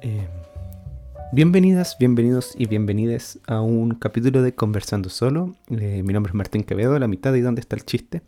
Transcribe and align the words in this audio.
Eh, 0.00 0.28
bienvenidas, 1.32 1.96
bienvenidos 1.98 2.54
y 2.56 2.66
bienvenidas 2.66 3.40
a 3.48 3.60
un 3.60 3.96
capítulo 3.96 4.42
de 4.42 4.54
Conversando 4.54 5.08
Solo. 5.08 5.56
Eh, 5.70 6.02
mi 6.04 6.12
nombre 6.12 6.30
es 6.30 6.34
Martín 6.34 6.62
Quevedo, 6.62 6.96
la 7.00 7.08
mitad 7.08 7.32
de 7.32 7.42
dónde 7.42 7.60
está 7.60 7.74
el 7.74 7.84
chiste. 7.84 8.22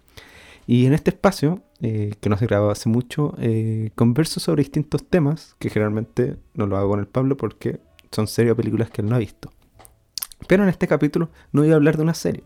Y 0.67 0.87
en 0.87 0.95
este 0.95 1.11
espacio, 1.11 1.63
eh, 1.81 2.15
que 2.21 2.29
no 2.29 2.37
se 2.37 2.47
grabado 2.47 2.73
hace 2.73 2.89
mucho, 2.89 3.37
converso 3.95 4.41
sobre 4.41 4.63
distintos 4.63 5.07
temas, 5.07 5.55
que 5.59 5.71
generalmente 5.71 6.37
no 6.55 6.67
lo 6.67 6.77
hago 6.77 6.91
con 6.91 7.01
el 7.01 7.07
Pablo 7.07 7.37
porque 7.37 7.79
son 8.11 8.27
series 8.27 8.55
películas 8.55 8.91
que 8.91 9.03
él 9.03 9.09
no 9.09 9.15
ha 9.15 9.21
visto. 9.21 9.53
Pero 10.49 10.65
en 10.65 10.69
este 10.69 10.89
capítulo 10.89 11.31
no 11.53 11.63
voy 11.63 11.71
a 11.71 11.77
hablar 11.77 11.97
de 11.97 12.03
una 12.03 12.15
serie. 12.15 12.43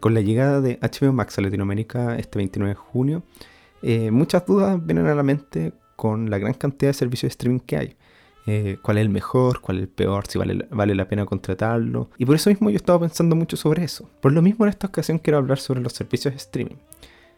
con 0.00 0.12
la 0.12 0.20
llegada 0.20 0.60
de 0.60 0.78
HBO 0.80 1.12
Max 1.12 1.38
a 1.38 1.42
Latinoamérica 1.42 2.16
este 2.18 2.38
29 2.38 2.70
de 2.70 2.74
junio, 2.74 3.22
muchas 4.12 4.44
dudas 4.46 4.84
vienen 4.84 5.06
a 5.06 5.14
la 5.14 5.22
mente 5.22 5.72
con 5.96 6.30
la 6.30 6.38
gran 6.38 6.54
cantidad 6.54 6.90
de 6.90 6.94
servicios 6.94 7.30
de 7.30 7.32
streaming 7.32 7.60
que 7.60 7.76
hay. 7.76 7.96
Eh, 8.46 8.76
cuál 8.82 8.98
es 8.98 9.02
el 9.02 9.08
mejor, 9.08 9.60
cuál 9.60 9.78
es 9.78 9.82
el 9.84 9.88
peor, 9.88 10.26
si 10.26 10.38
vale, 10.38 10.94
la 10.94 11.08
pena 11.08 11.24
contratarlo. 11.24 12.10
Y 12.18 12.26
por 12.26 12.36
eso 12.36 12.50
mismo 12.50 12.70
yo 12.70 12.76
estaba 12.76 13.00
pensando 13.00 13.36
mucho 13.36 13.56
sobre 13.56 13.84
eso. 13.84 14.08
Por 14.20 14.32
lo 14.32 14.42
mismo 14.42 14.64
en 14.64 14.70
esta 14.70 14.86
ocasión 14.86 15.18
quiero 15.18 15.38
hablar 15.38 15.58
sobre 15.58 15.80
los 15.80 15.92
servicios 15.92 16.34
de 16.34 16.38
streaming. 16.38 16.76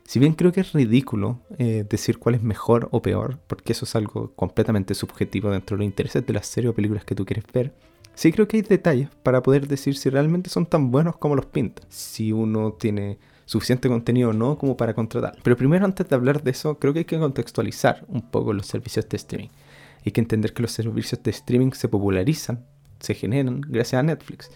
Si 0.04 0.20
bien 0.20 0.34
creo 0.34 0.52
que 0.52 0.60
es 0.60 0.72
ridículo 0.72 1.40
eh, 1.58 1.84
decir 1.88 2.18
cuál 2.18 2.36
es 2.36 2.42
mejor 2.42 2.88
o 2.92 3.02
peor, 3.02 3.38
porque 3.48 3.72
eso 3.72 3.84
es 3.84 3.96
algo 3.96 4.32
completamente 4.36 4.94
subjetivo 4.94 5.50
dentro 5.50 5.76
de 5.76 5.78
los 5.78 5.86
intereses 5.86 6.24
de 6.24 6.32
las 6.32 6.46
series 6.46 6.70
o 6.70 6.74
películas 6.74 7.04
que 7.04 7.16
tú 7.16 7.24
quieres 7.24 7.44
ver, 7.52 7.72
sí 8.14 8.30
creo 8.30 8.46
que 8.46 8.56
hay 8.56 8.62
detalles 8.62 9.08
para 9.24 9.42
poder 9.42 9.66
decir 9.66 9.96
si 9.96 10.08
realmente 10.08 10.48
son 10.48 10.66
tan 10.66 10.92
buenos 10.92 11.16
como 11.16 11.34
los 11.34 11.46
pintan. 11.46 11.86
Si 11.88 12.30
uno 12.32 12.72
tiene 12.72 13.18
suficiente 13.46 13.88
contenido 13.88 14.30
o 14.30 14.32
no 14.32 14.58
como 14.58 14.76
para 14.76 14.94
contratar. 14.94 15.38
Pero 15.42 15.56
primero 15.56 15.84
antes 15.84 16.08
de 16.08 16.14
hablar 16.14 16.42
de 16.42 16.50
eso, 16.50 16.78
creo 16.78 16.92
que 16.92 17.00
hay 17.00 17.04
que 17.04 17.18
contextualizar 17.18 18.04
un 18.08 18.22
poco 18.22 18.52
los 18.52 18.66
servicios 18.66 19.08
de 19.08 19.16
streaming. 19.16 19.48
Hay 20.06 20.12
que 20.12 20.20
entender 20.20 20.54
que 20.54 20.62
los 20.62 20.70
servicios 20.70 21.20
de 21.20 21.32
streaming 21.32 21.72
se 21.72 21.88
popularizan, 21.88 22.64
se 23.00 23.12
generan 23.12 23.60
gracias 23.60 23.98
a 23.98 24.04
Netflix. 24.04 24.50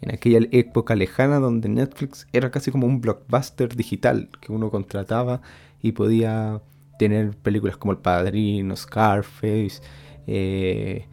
En 0.00 0.14
aquella 0.14 0.46
época 0.52 0.94
lejana 0.94 1.40
donde 1.40 1.68
Netflix 1.68 2.28
era 2.32 2.52
casi 2.52 2.70
como 2.70 2.86
un 2.86 3.00
blockbuster 3.00 3.74
digital 3.74 4.28
que 4.40 4.52
uno 4.52 4.70
contrataba 4.70 5.42
y 5.82 5.90
podía 5.90 6.62
tener 7.00 7.36
películas 7.36 7.76
como 7.76 7.90
El 7.90 7.98
Padrino, 7.98 8.76
Scarface, 8.76 9.82
eh, 10.28 11.06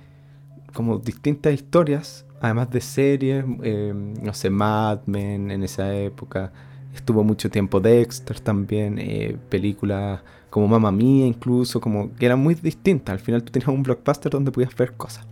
como 0.72 1.00
distintas 1.00 1.54
historias, 1.56 2.28
además 2.42 2.70
de 2.70 2.82
series, 2.82 3.44
eh, 3.64 3.92
no 3.96 4.36
sé, 4.36 4.52
Mad 4.52 5.00
Men 5.08 5.50
en 5.50 5.64
esa 5.64 5.96
época. 5.96 6.52
Estuvo 6.94 7.24
mucho 7.24 7.50
tiempo 7.50 7.80
Dexter 7.80 8.40
también, 8.40 9.00
eh, 9.00 9.36
películas 9.50 10.22
como 10.50 10.68
Mamma 10.68 10.92
Mía 10.92 11.26
incluso, 11.26 11.80
como 11.80 12.14
que 12.16 12.26
eran 12.26 12.40
muy 12.40 12.56
distintas. 12.56 13.14
Al 13.14 13.20
final 13.20 13.44
tú 13.44 13.52
tenías 13.52 13.70
un 13.70 13.84
blockbuster 13.84 14.32
donde 14.32 14.52
podías 14.52 14.76
ver 14.76 14.94
cosas. 14.94 15.26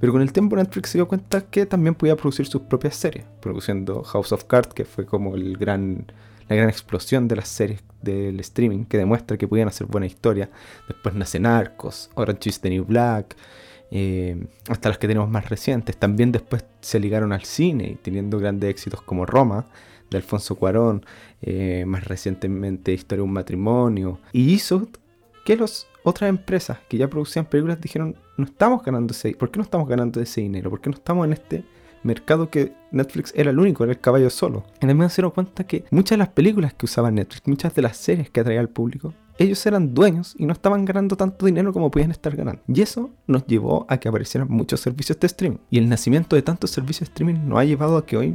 Pero 0.00 0.12
con 0.12 0.22
el 0.22 0.32
tiempo 0.32 0.56
Netflix 0.56 0.90
se 0.90 0.98
dio 0.98 1.08
cuenta 1.08 1.42
que 1.42 1.66
también 1.66 1.94
podía 1.94 2.16
producir 2.16 2.46
sus 2.46 2.62
propias 2.62 2.94
series, 2.94 3.24
produciendo 3.40 4.02
House 4.04 4.32
of 4.32 4.44
Cards, 4.44 4.72
que 4.72 4.84
fue 4.84 5.04
como 5.04 5.34
el 5.34 5.56
gran, 5.56 6.06
la 6.48 6.56
gran 6.56 6.68
explosión 6.68 7.26
de 7.26 7.36
las 7.36 7.48
series 7.48 7.82
del 8.02 8.38
streaming, 8.40 8.84
que 8.84 8.96
demuestra 8.96 9.36
que 9.36 9.48
podían 9.48 9.68
hacer 9.68 9.88
buena 9.88 10.06
historia. 10.06 10.50
Después 10.86 11.14
nace 11.14 11.40
Narcos, 11.40 12.10
Orange 12.14 12.50
is 12.50 12.60
the 12.60 12.70
New 12.70 12.84
Black, 12.84 13.36
eh, 13.90 14.46
hasta 14.68 14.88
las 14.88 14.98
que 14.98 15.08
tenemos 15.08 15.28
más 15.30 15.48
recientes. 15.48 15.96
También 15.96 16.30
después 16.30 16.64
se 16.80 17.00
ligaron 17.00 17.32
al 17.32 17.44
cine, 17.44 17.98
teniendo 18.00 18.38
grandes 18.38 18.70
éxitos 18.70 19.02
como 19.02 19.26
Roma, 19.26 19.66
de 20.10 20.16
Alfonso 20.16 20.56
Cuarón, 20.56 21.04
eh, 21.42 21.84
más 21.86 22.04
recientemente 22.04 22.92
Historia 22.92 23.22
de 23.22 23.28
un 23.28 23.32
matrimonio, 23.32 24.18
y 24.32 24.52
hizo 24.52 24.88
que 25.44 25.56
las 25.56 25.86
otras 26.02 26.28
empresas 26.28 26.78
que 26.88 26.98
ya 26.98 27.08
producían 27.08 27.46
películas 27.46 27.80
dijeron, 27.80 28.16
no 28.36 28.44
estamos 28.44 28.82
ganando 28.82 29.12
ese, 29.12 29.34
¿por 29.34 29.50
qué 29.50 29.58
no 29.58 29.64
estamos 29.64 29.88
ganando 29.88 30.20
ese 30.20 30.40
dinero? 30.40 30.70
¿Por 30.70 30.80
qué 30.80 30.90
no 30.90 30.96
estamos 30.96 31.26
en 31.26 31.32
este 31.32 31.64
mercado 32.02 32.48
que 32.50 32.72
Netflix 32.92 33.32
era 33.34 33.50
el 33.50 33.58
único, 33.58 33.84
era 33.84 33.92
el 33.92 34.00
caballo 34.00 34.30
solo? 34.30 34.64
Y 34.80 34.84
además 34.84 35.12
se 35.12 35.22
dieron 35.22 35.32
cuenta 35.32 35.64
que 35.64 35.84
muchas 35.90 36.10
de 36.10 36.18
las 36.18 36.28
películas 36.28 36.74
que 36.74 36.86
usaba 36.86 37.10
Netflix, 37.10 37.46
muchas 37.46 37.74
de 37.74 37.82
las 37.82 37.96
series 37.96 38.30
que 38.30 38.40
atraía 38.40 38.60
al 38.60 38.68
público, 38.68 39.14
ellos 39.38 39.64
eran 39.66 39.94
dueños 39.94 40.34
y 40.36 40.46
no 40.46 40.52
estaban 40.52 40.84
ganando 40.84 41.16
tanto 41.16 41.46
dinero 41.46 41.72
como 41.72 41.92
podían 41.92 42.10
estar 42.10 42.34
ganando. 42.34 42.60
Y 42.66 42.82
eso 42.82 43.10
nos 43.28 43.46
llevó 43.46 43.86
a 43.88 43.98
que 43.98 44.08
aparecieran 44.08 44.48
muchos 44.50 44.80
servicios 44.80 45.18
de 45.20 45.28
streaming. 45.28 45.58
Y 45.70 45.78
el 45.78 45.88
nacimiento 45.88 46.34
de 46.34 46.42
tantos 46.42 46.72
servicios 46.72 47.08
de 47.08 47.12
streaming 47.12 47.48
nos 47.48 47.60
ha 47.60 47.64
llevado 47.64 47.96
a 47.96 48.04
que 48.04 48.16
hoy 48.16 48.34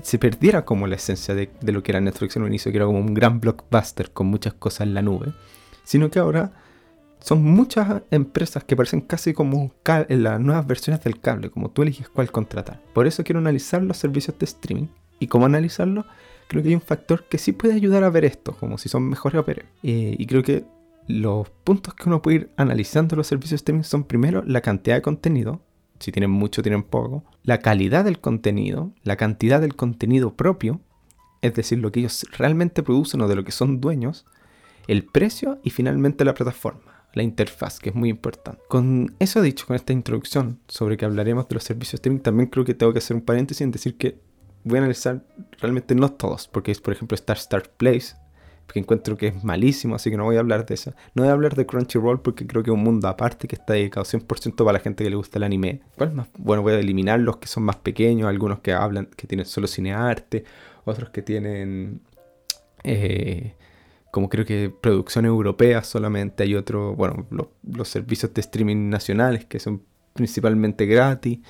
se 0.00 0.18
perdiera 0.18 0.64
como 0.64 0.86
la 0.86 0.96
esencia 0.96 1.34
de, 1.34 1.50
lo 1.62 1.82
que 1.82 1.92
era 1.92 2.00
Netflix 2.00 2.36
en 2.36 2.42
un 2.42 2.48
inicio, 2.48 2.72
que 2.72 2.78
era 2.78 2.86
como 2.86 2.98
un 2.98 3.12
gran 3.12 3.38
blockbuster 3.38 4.12
con 4.12 4.28
muchas 4.28 4.54
cosas 4.54 4.86
en 4.86 4.94
la 4.94 5.02
nube. 5.02 5.34
Sino 5.84 6.10
que 6.10 6.18
ahora 6.18 6.52
son 7.20 7.44
muchas 7.44 8.02
empresas 8.10 8.64
que 8.64 8.76
parecen 8.76 9.02
casi 9.02 9.34
como 9.34 9.72
en 9.86 10.22
las 10.22 10.40
nuevas 10.40 10.66
versiones 10.66 11.04
del 11.04 11.20
cable, 11.20 11.50
como 11.50 11.70
tú 11.70 11.82
eliges 11.82 12.08
cuál 12.08 12.32
contratar. 12.32 12.80
Por 12.94 13.06
eso 13.06 13.24
quiero 13.24 13.40
analizar 13.40 13.82
los 13.82 13.98
servicios 13.98 14.38
de 14.38 14.46
streaming. 14.46 14.86
¿Y 15.18 15.26
cómo 15.26 15.44
analizarlo? 15.44 16.06
Creo 16.50 16.64
que 16.64 16.70
hay 16.70 16.74
un 16.74 16.80
factor 16.80 17.28
que 17.28 17.38
sí 17.38 17.52
puede 17.52 17.74
ayudar 17.74 18.02
a 18.02 18.10
ver 18.10 18.24
esto, 18.24 18.56
como 18.58 18.76
si 18.76 18.88
son 18.88 19.08
mejores 19.08 19.40
o. 19.40 19.66
Eh, 19.84 20.16
y 20.18 20.26
creo 20.26 20.42
que 20.42 20.64
los 21.06 21.48
puntos 21.48 21.94
que 21.94 22.08
uno 22.08 22.20
puede 22.20 22.36
ir 22.38 22.50
analizando 22.56 23.14
los 23.14 23.28
servicios 23.28 23.60
streaming 23.60 23.84
son 23.84 24.02
primero 24.02 24.42
la 24.44 24.60
cantidad 24.60 24.96
de 24.96 25.02
contenido, 25.02 25.60
si 26.00 26.10
tienen 26.10 26.32
mucho, 26.32 26.60
tienen 26.60 26.82
poco, 26.82 27.22
la 27.44 27.58
calidad 27.58 28.04
del 28.04 28.18
contenido, 28.18 28.90
la 29.04 29.14
cantidad 29.14 29.60
del 29.60 29.76
contenido 29.76 30.34
propio, 30.34 30.80
es 31.40 31.54
decir, 31.54 31.78
lo 31.78 31.92
que 31.92 32.00
ellos 32.00 32.26
realmente 32.36 32.82
producen 32.82 33.20
o 33.20 33.28
de 33.28 33.36
lo 33.36 33.44
que 33.44 33.52
son 33.52 33.80
dueños, 33.80 34.26
el 34.88 35.04
precio 35.04 35.60
y 35.62 35.70
finalmente 35.70 36.24
la 36.24 36.34
plataforma, 36.34 37.04
la 37.14 37.22
interfaz, 37.22 37.78
que 37.78 37.90
es 37.90 37.94
muy 37.94 38.08
importante. 38.08 38.60
Con 38.68 39.14
eso 39.20 39.40
dicho, 39.40 39.68
con 39.68 39.76
esta 39.76 39.92
introducción 39.92 40.58
sobre 40.66 40.96
que 40.96 41.04
hablaremos 41.04 41.46
de 41.46 41.54
los 41.54 41.62
servicios 41.62 41.94
streaming, 41.94 42.22
también 42.22 42.48
creo 42.48 42.64
que 42.64 42.74
tengo 42.74 42.92
que 42.92 42.98
hacer 42.98 43.14
un 43.14 43.22
paréntesis 43.22 43.60
en 43.60 43.70
decir 43.70 43.96
que 43.96 44.18
voy 44.64 44.76
a 44.76 44.80
analizar 44.80 45.22
realmente 45.60 45.94
no 45.94 46.12
todos, 46.12 46.48
porque 46.48 46.70
es 46.70 46.80
por 46.80 46.94
ejemplo 46.94 47.14
Star 47.14 47.36
Star 47.36 47.68
Place, 47.76 48.14
que 48.72 48.78
encuentro 48.78 49.16
que 49.16 49.28
es 49.28 49.44
malísimo, 49.44 49.94
así 49.94 50.10
que 50.10 50.16
no 50.16 50.24
voy 50.24 50.36
a 50.36 50.40
hablar 50.40 50.66
de 50.66 50.74
eso. 50.74 50.92
No 51.14 51.22
voy 51.22 51.30
a 51.30 51.32
hablar 51.32 51.54
de 51.54 51.66
Crunchyroll 51.66 52.20
porque 52.20 52.46
creo 52.46 52.62
que 52.62 52.70
es 52.70 52.74
un 52.74 52.82
mundo 52.82 53.08
aparte 53.08 53.48
que 53.48 53.56
está 53.56 53.74
dedicado 53.74 54.04
100% 54.04 54.56
para 54.56 54.72
la 54.72 54.80
gente 54.80 55.04
que 55.04 55.10
le 55.10 55.16
gusta 55.16 55.38
el 55.38 55.44
anime. 55.44 55.82
Bueno, 56.38 56.62
voy 56.62 56.72
a 56.72 56.78
eliminar 56.78 57.20
los 57.20 57.38
que 57.38 57.48
son 57.48 57.64
más 57.64 57.76
pequeños, 57.76 58.28
algunos 58.28 58.60
que 58.60 58.72
hablan, 58.72 59.06
que 59.16 59.26
tienen 59.26 59.46
solo 59.46 59.66
cinearte, 59.66 60.44
otros 60.84 61.10
que 61.10 61.22
tienen, 61.22 62.00
eh, 62.84 63.54
como 64.10 64.28
creo 64.28 64.44
que 64.44 64.72
producción 64.80 65.24
europea 65.24 65.82
solamente. 65.82 66.44
Hay 66.44 66.54
otros, 66.54 66.96
bueno, 66.96 67.26
los, 67.62 67.88
servicios 67.88 68.32
de 68.34 68.40
streaming 68.40 68.88
nacionales 68.88 69.44
que 69.44 69.58
son 69.58 69.82
principalmente 70.14 70.86
gratis. 70.86 71.40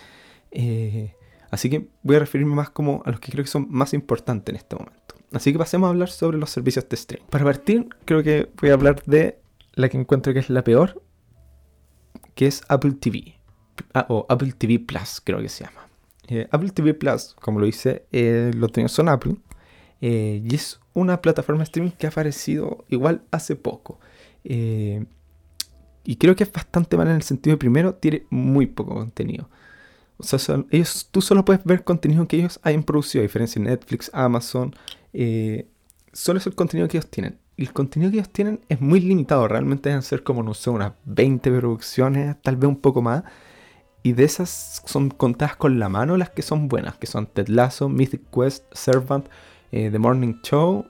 Eh, 0.50 1.14
Así 1.50 1.68
que 1.68 1.88
voy 2.02 2.16
a 2.16 2.20
referirme 2.20 2.54
más 2.54 2.70
como 2.70 3.02
a 3.04 3.10
los 3.10 3.20
que 3.20 3.32
creo 3.32 3.44
que 3.44 3.50
son 3.50 3.66
más 3.70 3.92
importantes 3.92 4.52
en 4.52 4.56
este 4.56 4.76
momento. 4.76 5.14
Así 5.32 5.52
que 5.52 5.58
pasemos 5.58 5.86
a 5.86 5.90
hablar 5.90 6.10
sobre 6.10 6.38
los 6.38 6.50
servicios 6.50 6.88
de 6.88 6.96
streaming. 6.96 7.26
Para 7.28 7.44
partir, 7.44 7.88
creo 8.04 8.22
que 8.22 8.50
voy 8.60 8.70
a 8.70 8.74
hablar 8.74 9.02
de 9.04 9.38
la 9.74 9.88
que 9.88 9.96
encuentro 9.96 10.32
que 10.32 10.40
es 10.40 10.50
la 10.50 10.64
peor, 10.64 11.02
que 12.34 12.46
es 12.46 12.62
Apple 12.68 12.92
TV. 12.92 13.36
Ah, 13.94 14.06
o 14.08 14.26
Apple 14.28 14.52
TV 14.52 14.78
Plus, 14.78 15.20
creo 15.22 15.40
que 15.40 15.48
se 15.48 15.64
llama. 15.64 15.86
Eh, 16.28 16.46
Apple 16.50 16.70
TV 16.70 16.94
Plus, 16.94 17.34
como 17.40 17.60
lo 17.60 17.66
dice, 17.66 18.06
eh, 18.12 18.52
los 18.54 18.70
son 18.90 19.08
Apple. 19.08 19.36
Eh, 20.00 20.42
y 20.44 20.54
es 20.54 20.80
una 20.94 21.20
plataforma 21.20 21.60
de 21.60 21.64
streaming 21.64 21.90
que 21.90 22.06
ha 22.06 22.10
aparecido 22.10 22.84
igual 22.88 23.22
hace 23.30 23.56
poco. 23.56 24.00
y 26.02 26.16
creo 26.16 26.34
que 26.34 26.44
es 26.44 26.52
bastante 26.52 26.96
mal 26.96 27.08
en 27.08 27.16
el 27.16 27.22
sentido 27.22 27.54
de, 27.54 27.58
primero, 27.58 27.94
tiene 27.94 28.26
muy 28.30 28.66
poco 28.66 28.94
contenido. 28.94 29.50
O 30.20 30.38
sea, 30.38 30.64
ellos, 30.70 31.08
tú 31.10 31.20
solo 31.20 31.44
puedes 31.44 31.64
ver 31.64 31.84
contenido 31.84 32.26
que 32.28 32.36
ellos 32.36 32.60
hayan 32.62 32.82
producido, 32.82 33.22
a 33.22 33.26
diferencia 33.26 33.62
de 33.62 33.70
Netflix, 33.70 34.10
Amazon. 34.12 34.74
Eh, 35.12 35.66
solo 36.12 36.38
es 36.38 36.46
el 36.46 36.54
contenido 36.54 36.88
que 36.88 36.98
ellos 36.98 37.10
tienen. 37.10 37.38
El 37.56 37.72
contenido 37.72 38.10
que 38.10 38.18
ellos 38.18 38.30
tienen 38.30 38.60
es 38.68 38.80
muy 38.80 39.00
limitado. 39.00 39.48
Realmente 39.48 39.88
deben 39.88 40.02
ser 40.02 40.22
como, 40.22 40.42
no 40.42 40.54
sé, 40.54 40.70
unas 40.70 40.92
20 41.04 41.50
producciones, 41.50 42.36
tal 42.42 42.56
vez 42.56 42.68
un 42.68 42.76
poco 42.80 43.02
más. 43.02 43.24
Y 44.02 44.12
de 44.12 44.24
esas 44.24 44.82
son 44.86 45.10
contadas 45.10 45.56
con 45.56 45.78
la 45.78 45.88
mano 45.88 46.16
las 46.16 46.30
que 46.30 46.42
son 46.42 46.68
buenas, 46.68 46.96
que 46.96 47.06
son 47.06 47.26
Ted 47.26 47.48
Lasso, 47.48 47.88
Mythic 47.88 48.22
Quest, 48.30 48.64
Servant, 48.72 49.26
eh, 49.72 49.90
The 49.90 49.98
Morning 49.98 50.40
Show 50.42 50.86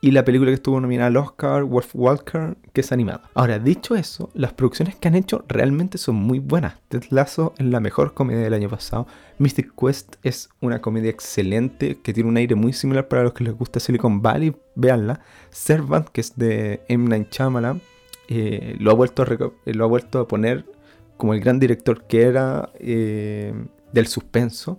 y 0.00 0.12
la 0.12 0.24
película 0.24 0.50
que 0.50 0.54
estuvo 0.54 0.80
nominada 0.80 1.08
al 1.08 1.16
Oscar, 1.16 1.64
Wolf 1.64 1.90
Walker, 1.94 2.56
que 2.72 2.82
es 2.82 2.92
animada. 2.92 3.22
Ahora, 3.34 3.58
dicho 3.58 3.96
eso, 3.96 4.30
las 4.34 4.52
producciones 4.52 4.94
que 4.94 5.08
han 5.08 5.16
hecho 5.16 5.44
realmente 5.48 5.98
son 5.98 6.14
muy 6.14 6.38
buenas. 6.38 6.76
Ted 6.88 7.04
Lasso 7.10 7.52
es 7.58 7.66
la 7.66 7.80
mejor 7.80 8.14
comedia 8.14 8.42
del 8.42 8.54
año 8.54 8.68
pasado. 8.68 9.08
Mystic 9.38 9.72
Quest 9.74 10.16
es 10.22 10.50
una 10.60 10.80
comedia 10.80 11.10
excelente 11.10 11.98
que 12.00 12.12
tiene 12.12 12.28
un 12.28 12.36
aire 12.36 12.54
muy 12.54 12.72
similar 12.72 13.08
para 13.08 13.24
los 13.24 13.32
que 13.32 13.44
les 13.44 13.54
gusta 13.54 13.80
Silicon 13.80 14.22
Valley. 14.22 14.54
Véanla. 14.76 15.20
Servant, 15.50 16.08
que 16.08 16.20
es 16.20 16.36
de 16.36 16.82
M. 16.88 17.08
Night 17.08 17.32
Shyamalan, 17.32 17.80
eh, 18.28 18.76
lo, 18.78 18.92
ha 18.92 18.94
vuelto 18.94 19.22
a 19.22 19.26
eh, 19.26 19.74
lo 19.74 19.84
ha 19.84 19.88
vuelto 19.88 20.20
a 20.20 20.28
poner 20.28 20.64
como 21.16 21.34
el 21.34 21.40
gran 21.40 21.58
director 21.58 22.04
que 22.04 22.22
era 22.22 22.70
eh, 22.78 23.52
del 23.92 24.06
suspenso. 24.06 24.78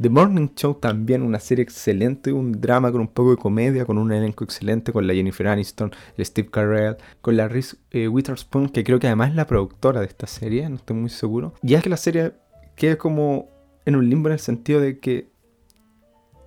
The 0.00 0.08
Morning 0.08 0.48
Show 0.54 0.74
también, 0.74 1.22
una 1.22 1.40
serie 1.40 1.64
excelente, 1.64 2.32
un 2.32 2.52
drama 2.52 2.92
con 2.92 3.00
un 3.00 3.08
poco 3.08 3.32
de 3.32 3.36
comedia, 3.36 3.84
con 3.84 3.98
un 3.98 4.12
elenco 4.12 4.44
excelente, 4.44 4.92
con 4.92 5.06
la 5.08 5.14
Jennifer 5.14 5.48
Aniston, 5.48 5.90
el 6.16 6.24
Steve 6.24 6.48
Carell, 6.50 6.96
con 7.20 7.36
la 7.36 7.48
Reese 7.48 7.78
eh, 7.90 8.06
Witherspoon, 8.06 8.68
que 8.68 8.84
creo 8.84 9.00
que 9.00 9.08
además 9.08 9.30
es 9.30 9.36
la 9.36 9.46
productora 9.48 10.00
de 10.00 10.06
esta 10.06 10.28
serie, 10.28 10.68
no 10.68 10.76
estoy 10.76 10.96
muy 10.96 11.10
seguro. 11.10 11.54
Y 11.62 11.74
es 11.74 11.82
que 11.82 11.90
la 11.90 11.96
serie 11.96 12.34
queda 12.76 12.96
como 12.96 13.48
en 13.84 13.96
un 13.96 14.08
limbo 14.08 14.28
en 14.28 14.34
el 14.34 14.38
sentido 14.38 14.80
de 14.80 15.00
que 15.00 15.30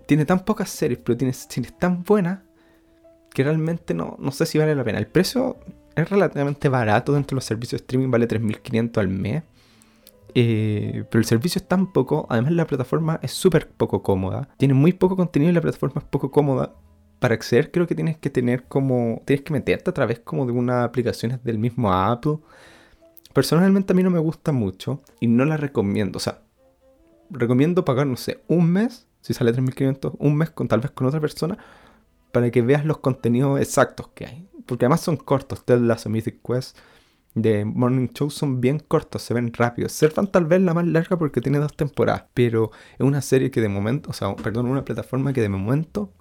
tiene 0.08 0.26
tan 0.26 0.46
pocas 0.46 0.70
series, 0.70 1.00
pero 1.04 1.18
tiene 1.18 1.34
series 1.34 1.78
tan 1.78 2.04
buenas 2.04 2.40
que 3.34 3.44
realmente 3.44 3.94
no, 3.94 4.16
no 4.20 4.32
sé 4.32 4.46
si 4.46 4.60
vale 4.60 4.76
la 4.76 4.84
pena. 4.84 5.00
El 5.00 5.08
precio 5.08 5.58
es 5.96 6.10
relativamente 6.10 6.70
barato 6.70 7.14
dentro 7.14 7.36
de 7.36 7.38
los 7.38 7.46
servicios 7.46 7.82
de 7.82 7.84
streaming, 7.84 8.12
vale 8.12 8.28
3.500 8.28 8.98
al 8.98 9.08
mes. 9.10 9.44
Eh, 10.36 11.06
pero 11.10 11.20
el 11.20 11.26
servicio 11.26 11.60
es 11.60 11.68
tan 11.68 11.92
poco, 11.92 12.26
además 12.30 12.54
la 12.54 12.68
plataforma 12.68 13.20
es 13.22 13.32
súper 13.32 13.70
poco 13.70 14.04
cómoda. 14.04 14.50
Tiene 14.58 14.74
muy 14.74 14.94
poco 14.94 15.16
contenido 15.16 15.52
y 15.52 15.54
la 15.54 15.62
plataforma 15.62 16.02
es 16.02 16.08
poco 16.08 16.32
cómoda. 16.32 16.76
Para 17.20 17.36
acceder 17.36 17.72
creo 17.72 17.86
que 17.88 17.96
tienes 17.96 18.18
que 18.18 18.30
tener 18.30 18.64
como... 18.64 19.22
Tienes 19.26 19.44
que 19.44 19.54
meterte 19.54 19.90
a 19.90 19.94
través 19.94 20.20
como 20.20 20.46
de 20.46 20.52
unas 20.52 20.86
aplicaciones 20.86 21.44
del 21.44 21.60
mismo 21.60 21.94
Apple. 21.94 22.38
Personalmente 23.34 23.94
a 23.94 23.96
mí 23.96 24.04
no 24.04 24.10
me 24.10 24.20
gusta 24.20 24.52
mucho 24.52 25.02
y 25.20 25.28
no 25.28 25.46
la 25.46 25.58
recomiendo. 25.58 26.18
O 26.18 26.20
sea, 26.20 26.42
recomiendo 27.30 27.86
pagar, 27.86 28.08
no 28.08 28.18
sé, 28.18 28.44
un 28.48 28.72
mes, 28.72 29.08
si 29.22 29.34
sale 29.34 29.54
3.500, 29.54 30.16
un 30.18 30.36
mes 30.36 30.50
con 30.50 30.68
tal 30.68 30.82
vez 30.82 30.92
con 30.92 31.08
otra 31.08 31.20
persona, 31.20 31.58
para 32.32 32.50
que 32.50 32.62
veas 32.62 32.86
los 32.86 32.98
contenidos 32.98 33.60
exactos 33.60 34.10
que 34.16 34.26
hay. 34.26 34.50
Porque 34.66 34.86
además 34.86 35.02
son 35.02 35.18
cortos. 35.18 35.64
Ted 35.66 35.80
Lasso 35.80 36.10
Mythic 36.10 36.42
Quest 36.42 36.78
de 37.34 37.66
Morning 37.66 38.08
Show 38.10 38.30
son 38.30 38.62
bien 38.62 38.80
cortos, 38.80 39.22
se 39.22 39.34
ven 39.34 39.54
rápidos. 39.54 39.94
Surfan 39.94 40.28
tal 40.28 40.46
vez 40.46 40.62
la 40.62 40.74
más 40.74 40.86
larga 40.86 41.18
porque 41.18 41.42
tiene 41.42 41.60
dos 41.60 41.76
temporadas, 41.76 42.26
pero 42.34 42.72
es 42.98 43.06
una 43.06 43.22
serie 43.22 43.52
que 43.52 43.62
de 43.62 43.70
momento, 43.70 44.10
o 44.10 44.14
sea, 44.14 44.36
perdón, 44.36 44.68
una 44.68 44.84
plataforma 44.84 45.34
que 45.34 45.42
de 45.42 45.50
momento 45.50 46.14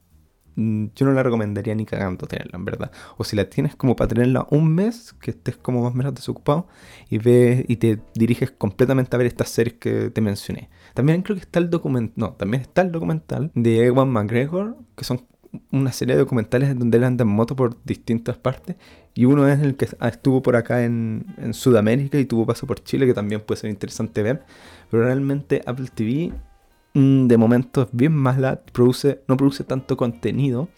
mm, 0.56 0.86
yo 0.94 1.06
no 1.06 1.12
la 1.12 1.22
recomendaría 1.22 1.74
ni 1.74 1.84
cagando 1.84 2.26
tenerla, 2.26 2.58
en 2.58 2.64
verdad. 2.64 2.92
O 3.16 3.24
si 3.24 3.36
la 3.36 3.50
tienes 3.50 3.74
como 3.74 3.96
para 3.96 4.08
tenerla 4.08 4.46
un 4.50 4.72
mes, 4.72 5.14
que 5.20 5.32
estés 5.32 5.56
como 5.56 5.82
más 5.82 5.92
o 5.92 5.96
menos 5.96 6.14
desocupado 6.14 6.68
y 7.08 7.18
ves 7.18 7.64
y 7.68 7.76
te 7.76 8.00
diriges 8.14 8.52
completamente 8.52 9.16
a 9.16 9.18
ver 9.18 9.26
estas 9.26 9.48
series 9.48 9.78
que 9.78 10.10
te 10.10 10.20
mencioné. 10.20 10.70
También 10.94 11.22
creo 11.22 11.36
que 11.36 11.42
está 11.42 11.58
el 11.58 11.70
documental, 11.70 12.14
no, 12.16 12.32
también 12.34 12.62
está 12.62 12.82
el 12.82 12.92
documental 12.92 13.50
de 13.54 13.86
Ewan 13.86 14.10
McGregor, 14.10 14.76
que 14.96 15.04
son 15.04 15.26
una 15.72 15.92
serie 15.92 16.14
de 16.14 16.20
documentales 16.20 16.78
donde 16.78 16.98
él 16.98 17.04
anda 17.04 17.22
en 17.22 17.28
moto 17.28 17.56
por 17.56 17.76
distintas 17.84 18.36
partes. 18.36 18.76
Y 19.14 19.24
uno 19.24 19.48
es 19.48 19.60
el 19.60 19.76
que 19.76 19.88
estuvo 20.00 20.42
por 20.42 20.56
acá 20.56 20.84
en, 20.84 21.24
Sudamérica 21.52 22.18
y 22.18 22.24
tuvo 22.24 22.46
paso 22.46 22.66
por 22.66 22.82
Chile, 22.82 23.06
que 23.06 23.14
también 23.14 23.40
puede 23.40 23.60
ser 23.60 23.70
interesante 23.70 24.22
ver. 24.22 24.44
Pero 24.90 25.04
realmente 25.04 25.62
Apple 25.66 25.88
TV 25.92 26.32
mm, 26.94 27.26
de 27.26 27.36
momento 27.36 27.82
es 27.82 27.88
bien 27.92 28.14
mala, 28.14 28.60
produce, 28.72 29.22
no 29.26 29.36
produce 29.36 29.64
tanto 29.64 29.96
contenido. 29.96 30.68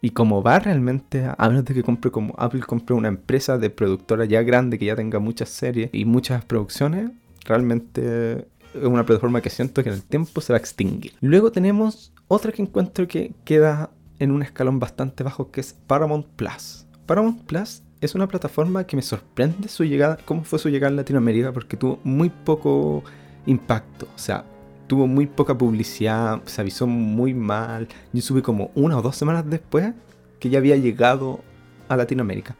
Y 0.00 0.10
como 0.10 0.42
va 0.42 0.60
realmente, 0.60 1.24
a 1.36 1.48
menos 1.48 1.64
de 1.64 1.74
que 1.74 1.82
compre 1.82 2.10
como 2.10 2.34
Apple 2.38 2.60
compre 2.60 2.94
una 2.94 3.08
empresa 3.08 3.58
de 3.58 3.68
productora 3.70 4.24
ya 4.24 4.42
grande 4.42 4.78
que 4.78 4.84
ya 4.84 4.94
tenga 4.94 5.18
muchas 5.18 5.48
series 5.48 5.90
y 5.92 6.04
muchas 6.04 6.44
producciones, 6.44 7.10
realmente 7.44 8.46
es 8.74 8.84
una 8.84 9.04
plataforma 9.04 9.40
que 9.40 9.50
siento 9.50 9.82
que 9.82 9.88
en 9.88 9.96
el 9.96 10.02
tiempo 10.02 10.40
se 10.40 10.52
va 10.52 10.56
a 10.56 10.60
extinguir. 10.60 11.14
Luego 11.20 11.50
tenemos 11.50 12.12
otra 12.28 12.52
que 12.52 12.62
encuentro 12.62 13.08
que 13.08 13.32
queda 13.44 13.90
en 14.18 14.30
un 14.30 14.42
escalón 14.42 14.78
bastante 14.78 15.24
bajo 15.24 15.50
que 15.50 15.60
es 15.60 15.72
Paramount 15.72 16.26
Plus. 16.36 16.86
Paramount 17.06 17.42
Plus 17.44 17.82
es 18.00 18.14
una 18.14 18.28
plataforma 18.28 18.84
que 18.84 18.96
me 18.96 19.02
sorprende 19.02 19.68
su 19.68 19.84
llegada, 19.84 20.18
cómo 20.24 20.44
fue 20.44 20.58
su 20.58 20.68
llegada 20.68 20.90
en 20.90 20.96
Latinoamérica, 20.96 21.52
porque 21.52 21.76
tuvo 21.76 21.98
muy 22.04 22.28
poco 22.30 23.02
impacto. 23.46 24.06
O 24.14 24.18
sea, 24.18 24.44
tuvo 24.86 25.06
muy 25.06 25.26
poca 25.26 25.56
publicidad, 25.56 26.42
se 26.44 26.60
avisó 26.60 26.86
muy 26.86 27.34
mal. 27.34 27.88
Yo 28.12 28.22
subí 28.22 28.42
como 28.42 28.70
una 28.74 28.98
o 28.98 29.02
dos 29.02 29.16
semanas 29.16 29.48
después 29.48 29.94
que 30.38 30.50
ya 30.50 30.58
había 30.58 30.76
llegado 30.76 31.40
a 31.88 31.96
Latinoamérica. 31.96 32.56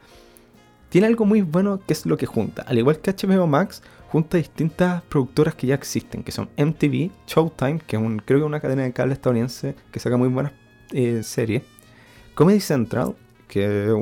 Tiene 0.89 1.07
algo 1.07 1.27
muy 1.27 1.43
bueno 1.43 1.81
que 1.87 1.93
es 1.93 2.07
lo 2.07 2.17
que 2.17 2.27
junta. 2.27 2.63
Al 2.63 2.79
igual 2.79 2.99
que 3.01 3.13
HBO 3.13 3.47
Max, 3.47 3.83
junta 4.11 4.39
distintas 4.39 5.03
productoras 5.03 5.55
que 5.55 5.67
ya 5.67 5.75
existen, 5.75 6.23
que 6.23 6.33
son 6.33 6.49
MTV, 6.57 7.11
Showtime, 7.27 7.81
que 7.87 7.97
es 7.97 8.03
un, 8.03 8.19
creo 8.19 8.39
que 8.39 8.45
es 8.45 8.49
una 8.49 8.61
cadena 8.61 8.83
de 8.83 8.93
cable 8.93 9.13
estadounidense 9.13 9.75
que 9.93 10.01
saca 10.01 10.17
muy 10.17 10.29
buenas 10.29 10.53
eh, 10.93 11.23
series, 11.23 11.63
Comedy 12.35 12.61
Central, 12.61 13.15
que 13.49 13.85
es 13.87 13.93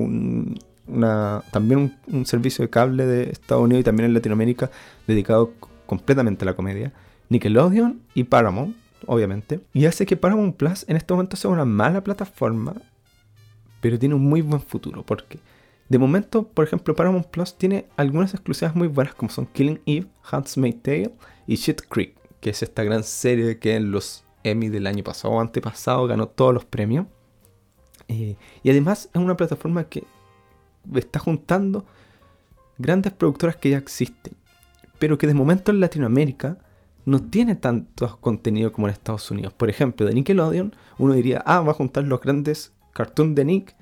una, 0.86 1.42
también 1.50 1.96
un, 2.06 2.26
servicio 2.26 2.62
de 2.62 2.70
cable 2.70 3.04
de 3.04 3.30
Estados 3.30 3.64
Unidos 3.64 3.80
y 3.80 3.84
también 3.84 4.06
en 4.06 4.14
Latinoamérica 4.14 4.70
dedicado 5.06 5.52
completamente 5.86 6.44
a 6.44 6.46
la 6.46 6.54
comedia, 6.54 6.92
Nickelodeon 7.28 8.00
y 8.14 8.24
Paramount, 8.24 8.76
obviamente, 9.06 9.60
y 9.72 9.86
hace 9.86 10.06
que 10.06 10.16
Paramount 10.16 10.56
Plus 10.56 10.84
en 10.88 10.96
este 10.96 11.12
momento 11.14 11.36
sea 11.36 11.50
una 11.50 11.64
mala 11.64 12.02
plataforma, 12.02 12.74
pero 13.80 13.98
tiene 13.98 14.14
un 14.14 14.22
muy 14.22 14.40
buen 14.40 14.60
futuro, 14.60 15.02
porque 15.02 15.40
de 15.88 15.98
momento, 15.98 16.48
por 16.48 16.64
ejemplo, 16.64 16.96
Paramount 16.96 17.26
Plus 17.28 17.56
tiene 17.56 17.86
algunas 17.96 18.34
exclusivas 18.34 18.74
muy 18.74 18.88
buenas 18.88 19.14
como 19.14 19.30
son 19.30 19.46
Killing 19.46 19.80
Eve, 19.86 20.08
Made 20.56 20.72
Tale 20.82 21.14
y 21.46 21.54
Shit 21.56 21.82
Creek, 21.88 22.16
que 22.40 22.50
es 22.50 22.62
esta 22.62 22.82
gran 22.82 23.04
serie 23.04 23.58
que 23.58 23.76
en 23.76 23.92
los 23.92 24.24
Emmy 24.42 24.68
del 24.68 24.86
año 24.86 25.04
pasado 25.04 25.34
o 25.34 25.40
antepasado 25.40 26.06
ganó 26.06 26.28
todos 26.28 26.54
los 26.54 26.64
premios. 26.64 27.06
Y 28.08 28.36
además 28.64 29.08
es 29.12 29.20
una 29.20 29.36
plataforma 29.36 29.84
que 29.84 30.04
está 30.94 31.18
juntando 31.18 31.84
grandes 32.78 33.12
productoras 33.12 33.56
que 33.56 33.70
ya 33.70 33.78
existen, 33.78 34.34
pero 34.98 35.18
que 35.18 35.26
de 35.26 35.34
momento 35.34 35.70
en 35.70 35.80
Latinoamérica 35.80 36.58
no 37.04 37.22
tiene 37.22 37.54
tanto 37.54 38.18
contenido 38.20 38.72
como 38.72 38.88
en 38.88 38.92
Estados 38.92 39.30
Unidos. 39.30 39.52
Por 39.52 39.70
ejemplo, 39.70 40.06
de 40.06 40.14
Nickelodeon, 40.14 40.74
uno 40.98 41.14
diría, 41.14 41.42
ah, 41.46 41.60
va 41.60 41.70
a 41.70 41.74
juntar 41.74 42.04
los 42.04 42.20
grandes 42.20 42.72
cartoons 42.92 43.36
de 43.36 43.44
Nick 43.44 43.76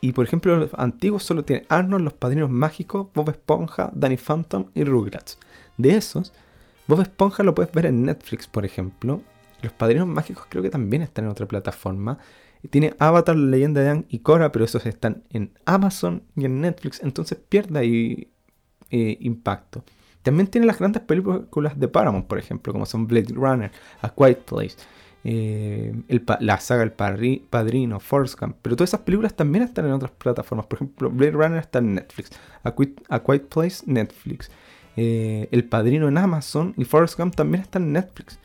y 0.00 0.12
por 0.12 0.24
ejemplo, 0.24 0.56
los 0.56 0.72
antiguos 0.74 1.22
solo 1.22 1.44
tienen 1.44 1.66
Arnold, 1.68 2.04
Los 2.04 2.14
Padrinos 2.14 2.50
Mágicos, 2.50 3.08
Bob 3.14 3.28
Esponja, 3.30 3.90
Danny 3.94 4.16
Phantom 4.16 4.66
y 4.74 4.84
Rugrats. 4.84 5.38
De 5.76 5.96
esos, 5.96 6.32
Bob 6.86 7.02
Esponja 7.02 7.42
lo 7.42 7.54
puedes 7.54 7.72
ver 7.72 7.86
en 7.86 8.04
Netflix, 8.04 8.46
por 8.46 8.64
ejemplo. 8.64 9.22
Los 9.62 9.72
Padrinos 9.72 10.06
Mágicos 10.06 10.46
creo 10.48 10.62
que 10.62 10.70
también 10.70 11.02
están 11.02 11.26
en 11.26 11.30
otra 11.30 11.46
plataforma. 11.46 12.18
Tiene 12.70 12.94
Avatar, 12.98 13.36
la 13.36 13.46
leyenda 13.46 13.80
de 13.82 13.90
Anne 13.90 14.04
y 14.08 14.20
Cora, 14.20 14.52
pero 14.52 14.64
esos 14.64 14.84
están 14.86 15.22
en 15.30 15.52
Amazon 15.64 16.22
y 16.36 16.44
en 16.44 16.60
Netflix, 16.60 17.00
entonces 17.02 17.38
pierde 17.48 17.78
ahí 17.78 18.30
eh, 18.90 19.16
impacto. 19.20 19.84
También 20.22 20.48
tiene 20.48 20.66
las 20.66 20.78
grandes 20.78 21.02
películas 21.02 21.78
de 21.78 21.88
Paramount, 21.88 22.26
por 22.26 22.38
ejemplo, 22.38 22.72
como 22.72 22.84
son 22.84 23.06
Blade 23.06 23.32
Runner, 23.34 23.70
A 24.02 24.10
Quiet 24.10 24.40
Place. 24.44 24.76
Eh, 25.22 25.92
la 26.40 26.60
saga 26.60 26.82
El 26.82 26.92
Padrino, 26.92 28.00
Forrest 28.00 28.40
Gump, 28.40 28.56
pero 28.62 28.74
todas 28.74 28.90
esas 28.90 29.00
películas 29.00 29.34
también 29.34 29.64
están 29.64 29.86
en 29.86 29.92
otras 29.92 30.12
plataformas. 30.12 30.66
Por 30.66 30.78
ejemplo, 30.78 31.10
Blade 31.10 31.32
Runner 31.32 31.58
está 31.58 31.80
en 31.80 31.94
Netflix, 31.94 32.30
A, 32.62 32.74
Quiet 32.74 33.48
Place, 33.48 33.82
Netflix, 33.86 34.50
eh, 34.96 35.48
El 35.50 35.64
Padrino 35.64 36.08
en 36.08 36.16
Amazon 36.16 36.74
y 36.76 36.84
Forrest 36.84 37.18
Gump 37.18 37.34
también 37.34 37.62
está 37.62 37.78
en 37.78 37.92
Netflix. 37.92 38.38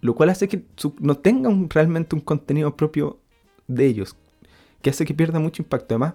Lo 0.00 0.14
cual 0.14 0.30
hace 0.30 0.48
que 0.48 0.64
no 1.00 1.16
tengan 1.16 1.70
realmente 1.70 2.14
un 2.14 2.20
contenido 2.20 2.76
propio 2.76 3.20
de 3.68 3.86
ellos, 3.86 4.16
que 4.82 4.90
hace 4.90 5.06
que 5.06 5.14
pierda 5.14 5.38
mucho 5.38 5.62
impacto. 5.62 5.94
Además, 5.94 6.14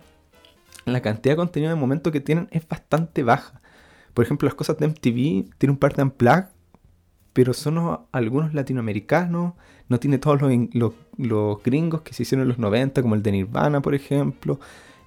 la 0.85 1.01
cantidad 1.01 1.33
de 1.33 1.37
contenido 1.37 1.73
de 1.73 1.79
momento 1.79 2.11
que 2.11 2.21
tienen 2.21 2.47
es 2.51 2.67
bastante 2.67 3.23
baja. 3.23 3.61
Por 4.13 4.25
ejemplo, 4.25 4.45
las 4.45 4.55
cosas 4.55 4.77
de 4.77 4.87
MTV 4.87 5.55
tiene 5.57 5.71
un 5.71 5.77
par 5.77 5.95
de 5.95 6.03
unplugged 6.03 6.49
pero 7.39 7.53
son 7.53 8.01
algunos 8.11 8.53
latinoamericanos, 8.53 9.53
no 9.87 9.97
tiene 9.97 10.17
todos 10.17 10.41
los, 10.73 11.63
gringos 11.63 12.01
que 12.01 12.13
se 12.13 12.23
hicieron 12.23 12.41
en 12.41 12.49
los 12.49 12.59
90, 12.59 13.01
como 13.01 13.15
el 13.15 13.23
de 13.23 13.31
Nirvana, 13.31 13.81
por 13.81 13.95
ejemplo. 13.95 14.59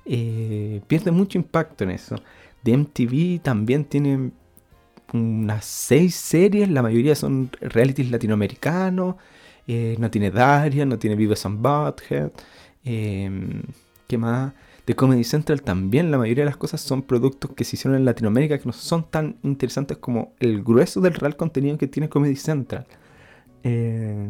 Eh, 0.06 0.80
pierde 0.86 1.10
mucho 1.10 1.36
impacto 1.36 1.84
en 1.84 1.90
eso. 1.90 2.16
De 2.62 2.74
MTV 2.74 3.42
también 3.42 3.84
tiene 3.84 4.30
unas 5.12 5.66
seis 5.66 6.14
series, 6.14 6.70
la 6.70 6.80
mayoría 6.80 7.14
son 7.14 7.50
realities 7.60 8.10
latinoamericanos. 8.10 9.16
Eh, 9.66 9.96
no 9.98 10.10
tiene 10.10 10.30
Daria, 10.30 10.86
no 10.86 10.98
tiene 10.98 11.16
Vives 11.16 11.44
and 11.44 11.58
Butthead. 11.60 12.30
Eh, 12.82 13.30
¿Qué 14.06 14.16
más? 14.16 14.54
De 14.86 14.96
Comedy 14.96 15.24
Central 15.24 15.62
también 15.62 16.10
la 16.10 16.18
mayoría 16.18 16.44
de 16.44 16.50
las 16.50 16.56
cosas 16.56 16.80
son 16.80 17.02
productos 17.02 17.52
que 17.52 17.64
se 17.64 17.76
hicieron 17.76 17.96
en 17.96 18.04
Latinoamérica 18.04 18.58
que 18.58 18.66
no 18.66 18.72
son 18.72 19.08
tan 19.08 19.36
interesantes 19.42 19.98
como 19.98 20.34
el 20.40 20.62
grueso 20.62 21.00
del 21.00 21.14
real 21.14 21.36
contenido 21.36 21.78
que 21.78 21.86
tiene 21.86 22.08
Comedy 22.08 22.36
Central. 22.36 22.86
Eh, 23.62 24.26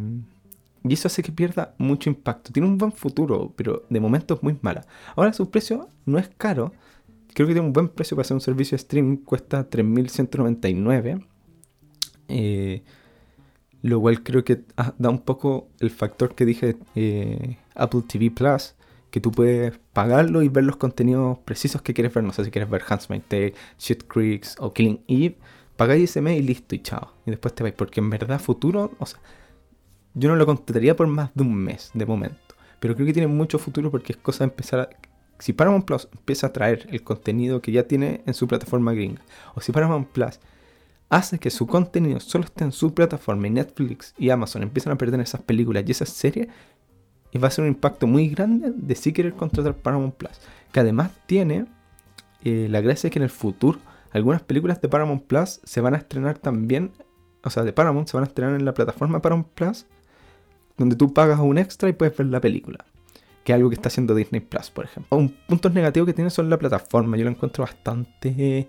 y 0.85 0.93
eso 0.93 1.09
hace 1.09 1.23
que 1.23 1.33
pierda 1.33 1.75
mucho 1.79 2.11
impacto. 2.11 2.53
Tiene 2.53 2.69
un 2.69 2.77
buen 2.77 2.93
futuro, 2.93 3.53
pero 3.57 3.85
de 3.89 4.01
momento 4.01 4.35
es 4.35 4.43
muy 4.43 4.59
mala. 4.63 4.85
Ahora 5.15 5.33
su 5.33 5.49
precio 5.51 5.89
no 6.05 6.19
es 6.19 6.29
caro. 6.37 6.73
Creo 7.35 7.47
que 7.47 7.55
tiene 7.55 7.67
un 7.67 7.73
buen 7.73 7.89
precio 7.89 8.17
para 8.17 8.23
hacer 8.23 8.35
un 8.35 8.41
servicio 8.41 8.77
de 8.77 8.83
streaming. 8.83 9.17
Cuesta 9.19 9.71
3.199. 9.71 11.25
Eh, 12.29 12.83
lo 13.83 14.01
cual 14.01 14.23
creo 14.23 14.45
que 14.45 14.65
ah, 14.77 14.95
da 14.99 15.11
un 15.11 15.21
poco 15.21 15.69
el 15.81 15.91
factor 15.91 16.35
que 16.35 16.45
dije 16.45 16.77
eh, 16.95 17.59
Apple 17.75 18.03
TV 18.07 18.31
Plus 18.31 18.75
que 19.13 19.21
tú 19.21 19.31
puedes 19.31 19.79
pagarlo 19.93 20.43
y 20.43 20.49
ver 20.49 20.65
los 20.65 20.77
contenidos 20.77 21.39
precisos 21.45 21.83
que 21.83 21.93
quieres 21.93 22.15
ver. 22.15 22.25
No 22.25 22.33
sé 22.33 22.47
si 22.47 22.51
quieres 22.51 22.71
ver 22.71 22.83
Handmaid's 22.89 23.29
Tale, 23.29 23.55
Shit 23.79 24.05
Creeks 24.09 24.57
o 24.59 24.73
Killing 24.73 25.05
Eve. 25.07 25.37
Pagáis 25.77 26.05
ese 26.05 26.23
mes 26.23 26.41
y 26.41 26.43
listo 26.43 26.75
y 26.75 26.81
chao. 26.81 27.13
Y 27.27 27.31
después 27.31 27.55
te 27.55 27.63
vais. 27.63 27.75
Porque 27.75 28.01
en 28.01 28.09
verdad 28.09 28.41
futuro, 28.41 28.93
o 28.99 29.05
sea, 29.05 29.21
yo 30.15 30.31
no 30.31 30.37
lo 30.37 30.47
contrataría 30.47 30.97
por 30.97 31.07
más 31.09 31.31
de 31.35 31.43
un 31.43 31.55
mes 31.55 31.91
de 31.93 32.07
momento. 32.07 32.57
Pero 32.81 32.95
creo 32.95 33.07
que 33.07 33.13
tiene 33.13 33.29
mucho 33.29 33.59
futuro 33.59 33.91
porque 33.91 34.15
es 34.15 34.17
cosa 34.17 34.45
de 34.45 34.51
empezar 34.51 34.81
a... 34.81 34.89
Si 35.39 35.53
Paramount 35.53 35.85
Plus 35.85 36.09
empieza 36.11 36.47
a 36.47 36.53
traer 36.55 36.87
el 36.91 37.03
contenido 37.03 37.61
que 37.61 37.71
ya 37.71 37.87
tiene 37.87 38.23
en 38.25 38.33
su 38.33 38.49
plataforma 38.49 38.95
gringa, 38.95 39.21
o 39.55 39.61
si 39.61 39.73
Paramount 39.73 40.09
Plus 40.09 40.41
hace 41.11 41.39
que 41.39 41.51
su 41.51 41.67
contenido 41.67 42.19
solo 42.21 42.45
esté 42.45 42.65
en 42.65 42.73
su 42.73 42.95
plataforma 42.95 43.47
y 43.47 43.51
Netflix 43.51 44.15
y 44.17 44.31
Amazon 44.31 44.63
empiezan 44.63 44.95
a 44.95 44.97
perder 44.97 45.21
esas 45.21 45.43
películas 45.43 45.85
y 45.87 45.91
esas 45.91 46.09
series, 46.09 46.49
y 47.33 47.39
va 47.39 47.49
a 47.49 47.51
ser 47.51 47.63
un 47.63 47.69
impacto 47.69 48.07
muy 48.07 48.29
grande 48.29 48.73
de 48.75 48.95
si 48.95 49.13
querer 49.13 49.33
contratar 49.33 49.75
Paramount 49.75 50.15
Plus. 50.15 50.33
Que 50.71 50.81
además 50.81 51.11
tiene 51.27 51.67
eh, 52.45 52.69
la 52.71 52.81
gracia 52.81 53.09
de 53.09 53.13
que 53.13 53.19
en 53.19 53.25
el 53.25 53.31
futuro 53.31 53.79
algunas 54.13 54.43
películas 54.43 54.81
de 54.81 54.89
Paramount 54.89 55.25
Plus 55.25 55.61
se 55.65 55.81
van 55.81 55.95
a 55.95 55.99
estrenar 55.99 56.39
también, 56.39 56.93
o 57.43 57.51
sea, 57.51 57.63
de 57.63 57.73
Paramount 57.73 58.09
se 58.09 58.17
van 58.17 58.25
a 58.25 58.27
estrenar 58.27 58.55
en 58.55 58.65
la 58.65 58.75
plataforma 58.75 59.23
Paramount 59.23 59.49
Plus, 59.49 59.87
donde 60.77 60.97
tú 60.97 61.15
pagas 61.15 61.41
un 61.41 61.57
extra 61.59 61.89
y 61.89 61.95
puedes 61.95 62.17
ver 62.17 62.27
la 62.27 62.41
película. 62.41 62.85
Que 63.45 63.53
es 63.53 63.57
algo 63.57 63.71
que 63.71 63.75
está 63.75 63.89
haciendo 63.89 64.15
Disney 64.15 64.41
Plus, 64.41 64.71
por 64.71 64.85
ejemplo. 64.85 65.17
Un 65.17 65.35
punto 65.49 65.69
negativo 65.71 66.07
que 66.07 66.13
tiene 66.13 66.31
son 66.31 66.49
la 66.49 66.59
plataforma. 66.59 67.17
Yo 67.17 67.25
lo 67.25 67.31
encuentro 67.31 67.65
bastante 67.65 68.69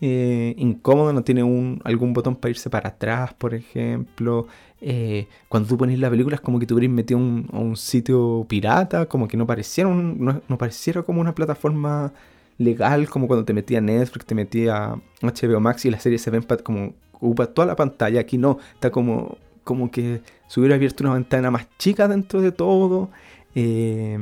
eh, 0.00 0.54
incómodo, 0.58 1.12
no 1.12 1.22
tiene 1.24 1.42
un, 1.42 1.80
algún 1.84 2.12
botón 2.12 2.36
para 2.36 2.50
irse 2.50 2.70
para 2.70 2.90
atrás, 2.90 3.34
por 3.34 3.54
ejemplo. 3.54 4.46
Eh, 4.80 5.26
cuando 5.48 5.68
tú 5.68 5.76
pones 5.76 5.98
la 5.98 6.08
película 6.08 6.36
es 6.36 6.40
como 6.40 6.60
que 6.60 6.66
tú 6.66 6.76
hubieras 6.76 6.94
metido 6.94 7.18
un, 7.18 7.48
a 7.52 7.58
un 7.58 7.76
sitio 7.76 8.46
pirata, 8.48 9.06
como 9.06 9.26
que 9.26 9.36
no 9.36 9.46
pareciera, 9.46 9.90
no, 9.90 10.40
no, 10.46 10.58
pareciera 10.58 11.02
como 11.02 11.20
una 11.20 11.34
plataforma 11.34 12.12
legal, 12.58 13.08
como 13.08 13.26
cuando 13.26 13.44
te 13.44 13.52
metía 13.52 13.80
Netflix, 13.80 14.26
te 14.26 14.34
metía 14.34 14.94
HBO 15.20 15.60
Max 15.60 15.84
y 15.84 15.90
la 15.90 16.00
serie 16.00 16.18
se 16.18 16.30
ven 16.30 16.44
como 16.62 16.94
ocupa 17.12 17.46
toda 17.46 17.66
la 17.66 17.76
pantalla. 17.76 18.20
Aquí 18.20 18.38
no, 18.38 18.58
está 18.74 18.90
como, 18.90 19.38
como 19.64 19.90
que 19.90 20.22
se 20.46 20.60
hubiera 20.60 20.76
abierto 20.76 21.04
una 21.04 21.14
ventana 21.14 21.50
más 21.50 21.66
chica 21.78 22.06
dentro 22.08 22.40
de 22.40 22.52
todo. 22.52 23.10
Eh, 23.54 24.18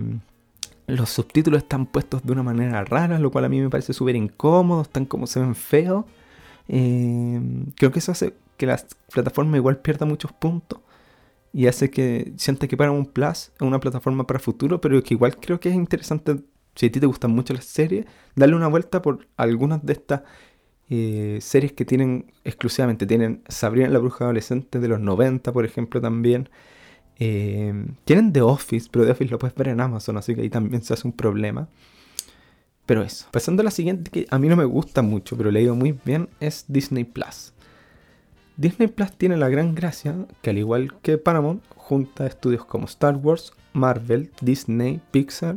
los 0.86 1.10
subtítulos 1.10 1.62
están 1.62 1.86
puestos 1.86 2.24
de 2.24 2.32
una 2.32 2.42
manera 2.42 2.84
rara, 2.84 3.18
lo 3.18 3.30
cual 3.30 3.44
a 3.44 3.48
mí 3.48 3.60
me 3.60 3.70
parece 3.70 3.92
súper 3.92 4.16
incómodo, 4.16 4.82
están 4.82 5.04
como 5.04 5.26
se 5.26 5.40
ven 5.40 5.54
feos. 5.54 6.04
Eh, 6.68 7.40
creo 7.76 7.92
que 7.92 7.98
eso 7.98 8.12
hace 8.12 8.34
que 8.56 8.66
la 8.66 8.80
plataforma 9.12 9.56
igual 9.56 9.78
pierda 9.78 10.06
muchos 10.06 10.32
puntos 10.32 10.80
y 11.52 11.66
hace 11.68 11.90
que 11.90 12.32
sienta 12.36 12.68
que 12.68 12.76
para 12.76 12.90
un 12.90 13.06
Plus 13.06 13.50
es 13.54 13.60
una 13.60 13.80
plataforma 13.80 14.26
para 14.26 14.38
futuro, 14.38 14.80
pero 14.80 15.02
que 15.02 15.14
igual 15.14 15.36
creo 15.38 15.58
que 15.60 15.70
es 15.70 15.74
interesante, 15.74 16.36
si 16.74 16.86
a 16.86 16.92
ti 16.92 17.00
te 17.00 17.06
gustan 17.06 17.32
mucho 17.32 17.54
las 17.54 17.64
series, 17.64 18.06
darle 18.34 18.56
una 18.56 18.68
vuelta 18.68 19.02
por 19.02 19.26
algunas 19.36 19.84
de 19.84 19.92
estas 19.94 20.22
eh, 20.90 21.38
series 21.40 21.72
que 21.72 21.84
tienen 21.84 22.32
exclusivamente. 22.44 23.06
Tienen 23.06 23.42
Sabrina 23.48 23.88
la 23.88 23.98
Bruja 23.98 24.24
Adolescente 24.24 24.78
de 24.80 24.88
los 24.88 25.00
90, 25.00 25.52
por 25.52 25.64
ejemplo, 25.64 26.00
también. 26.00 26.48
Eh, 27.18 27.72
tienen 28.04 28.32
The 28.32 28.42
Office, 28.42 28.88
pero 28.90 29.04
The 29.04 29.12
Office 29.12 29.30
lo 29.30 29.38
puedes 29.38 29.56
ver 29.56 29.68
en 29.68 29.80
Amazon, 29.80 30.16
así 30.16 30.34
que 30.34 30.42
ahí 30.42 30.50
también 30.50 30.82
se 30.82 30.94
hace 30.94 31.06
un 31.06 31.12
problema. 31.12 31.68
Pero 32.86 33.02
eso. 33.02 33.26
Pasando 33.32 33.62
a 33.62 33.64
la 33.64 33.70
siguiente, 33.70 34.10
que 34.10 34.26
a 34.30 34.38
mí 34.38 34.48
no 34.48 34.56
me 34.56 34.64
gusta 34.64 35.02
mucho, 35.02 35.36
pero 35.36 35.50
le 35.50 35.62
ido 35.62 35.74
muy 35.74 35.98
bien, 36.04 36.28
es 36.40 36.64
Disney 36.68 37.04
Plus. 37.04 37.52
Disney 38.56 38.88
Plus 38.88 39.12
tiene 39.12 39.36
la 39.36 39.48
gran 39.48 39.74
gracia 39.74 40.14
que, 40.40 40.50
al 40.50 40.58
igual 40.58 40.94
que 41.02 41.18
Paramount, 41.18 41.62
junta 41.74 42.26
estudios 42.26 42.64
como 42.64 42.86
Star 42.86 43.16
Wars, 43.16 43.52
Marvel, 43.72 44.30
Disney, 44.40 45.00
Pixar 45.10 45.56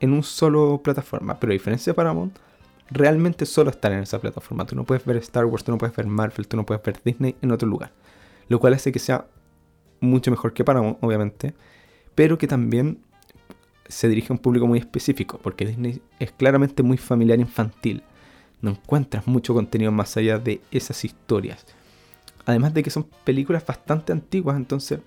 en 0.00 0.12
un 0.12 0.22
solo 0.22 0.80
plataforma. 0.82 1.38
Pero 1.38 1.52
a 1.52 1.54
diferencia 1.54 1.92
de 1.92 1.94
Paramount, 1.94 2.36
realmente 2.90 3.46
solo 3.46 3.70
están 3.70 3.92
en 3.92 4.00
esa 4.00 4.18
plataforma. 4.18 4.66
Tú 4.66 4.74
no 4.74 4.84
puedes 4.84 5.04
ver 5.04 5.16
Star 5.18 5.44
Wars, 5.44 5.64
tú 5.64 5.70
no 5.70 5.78
puedes 5.78 5.94
ver 5.94 6.06
Marvel, 6.06 6.48
tú 6.48 6.56
no 6.56 6.66
puedes 6.66 6.82
ver 6.82 7.00
Disney 7.04 7.36
en 7.40 7.52
otro 7.52 7.68
lugar. 7.68 7.92
Lo 8.48 8.58
cual 8.58 8.74
hace 8.74 8.90
que 8.90 8.98
sea 8.98 9.26
mucho 10.04 10.30
mejor 10.30 10.52
que 10.52 10.64
Paramount, 10.64 10.98
obviamente, 11.00 11.54
pero 12.14 12.38
que 12.38 12.46
también 12.46 12.98
se 13.88 14.08
dirige 14.08 14.32
a 14.32 14.34
un 14.34 14.38
público 14.38 14.66
muy 14.66 14.78
específico, 14.78 15.38
porque 15.42 15.66
Disney 15.66 16.00
es 16.18 16.32
claramente 16.32 16.82
muy 16.82 16.96
familiar 16.96 17.38
infantil. 17.38 18.02
No 18.62 18.70
encuentras 18.70 19.26
mucho 19.26 19.52
contenido 19.52 19.92
más 19.92 20.16
allá 20.16 20.38
de 20.38 20.60
esas 20.70 21.04
historias. 21.04 21.66
Además 22.46 22.72
de 22.74 22.82
que 22.82 22.90
son 22.90 23.06
películas 23.24 23.64
bastante 23.66 24.12
antiguas, 24.12 24.56
entonces 24.56 25.00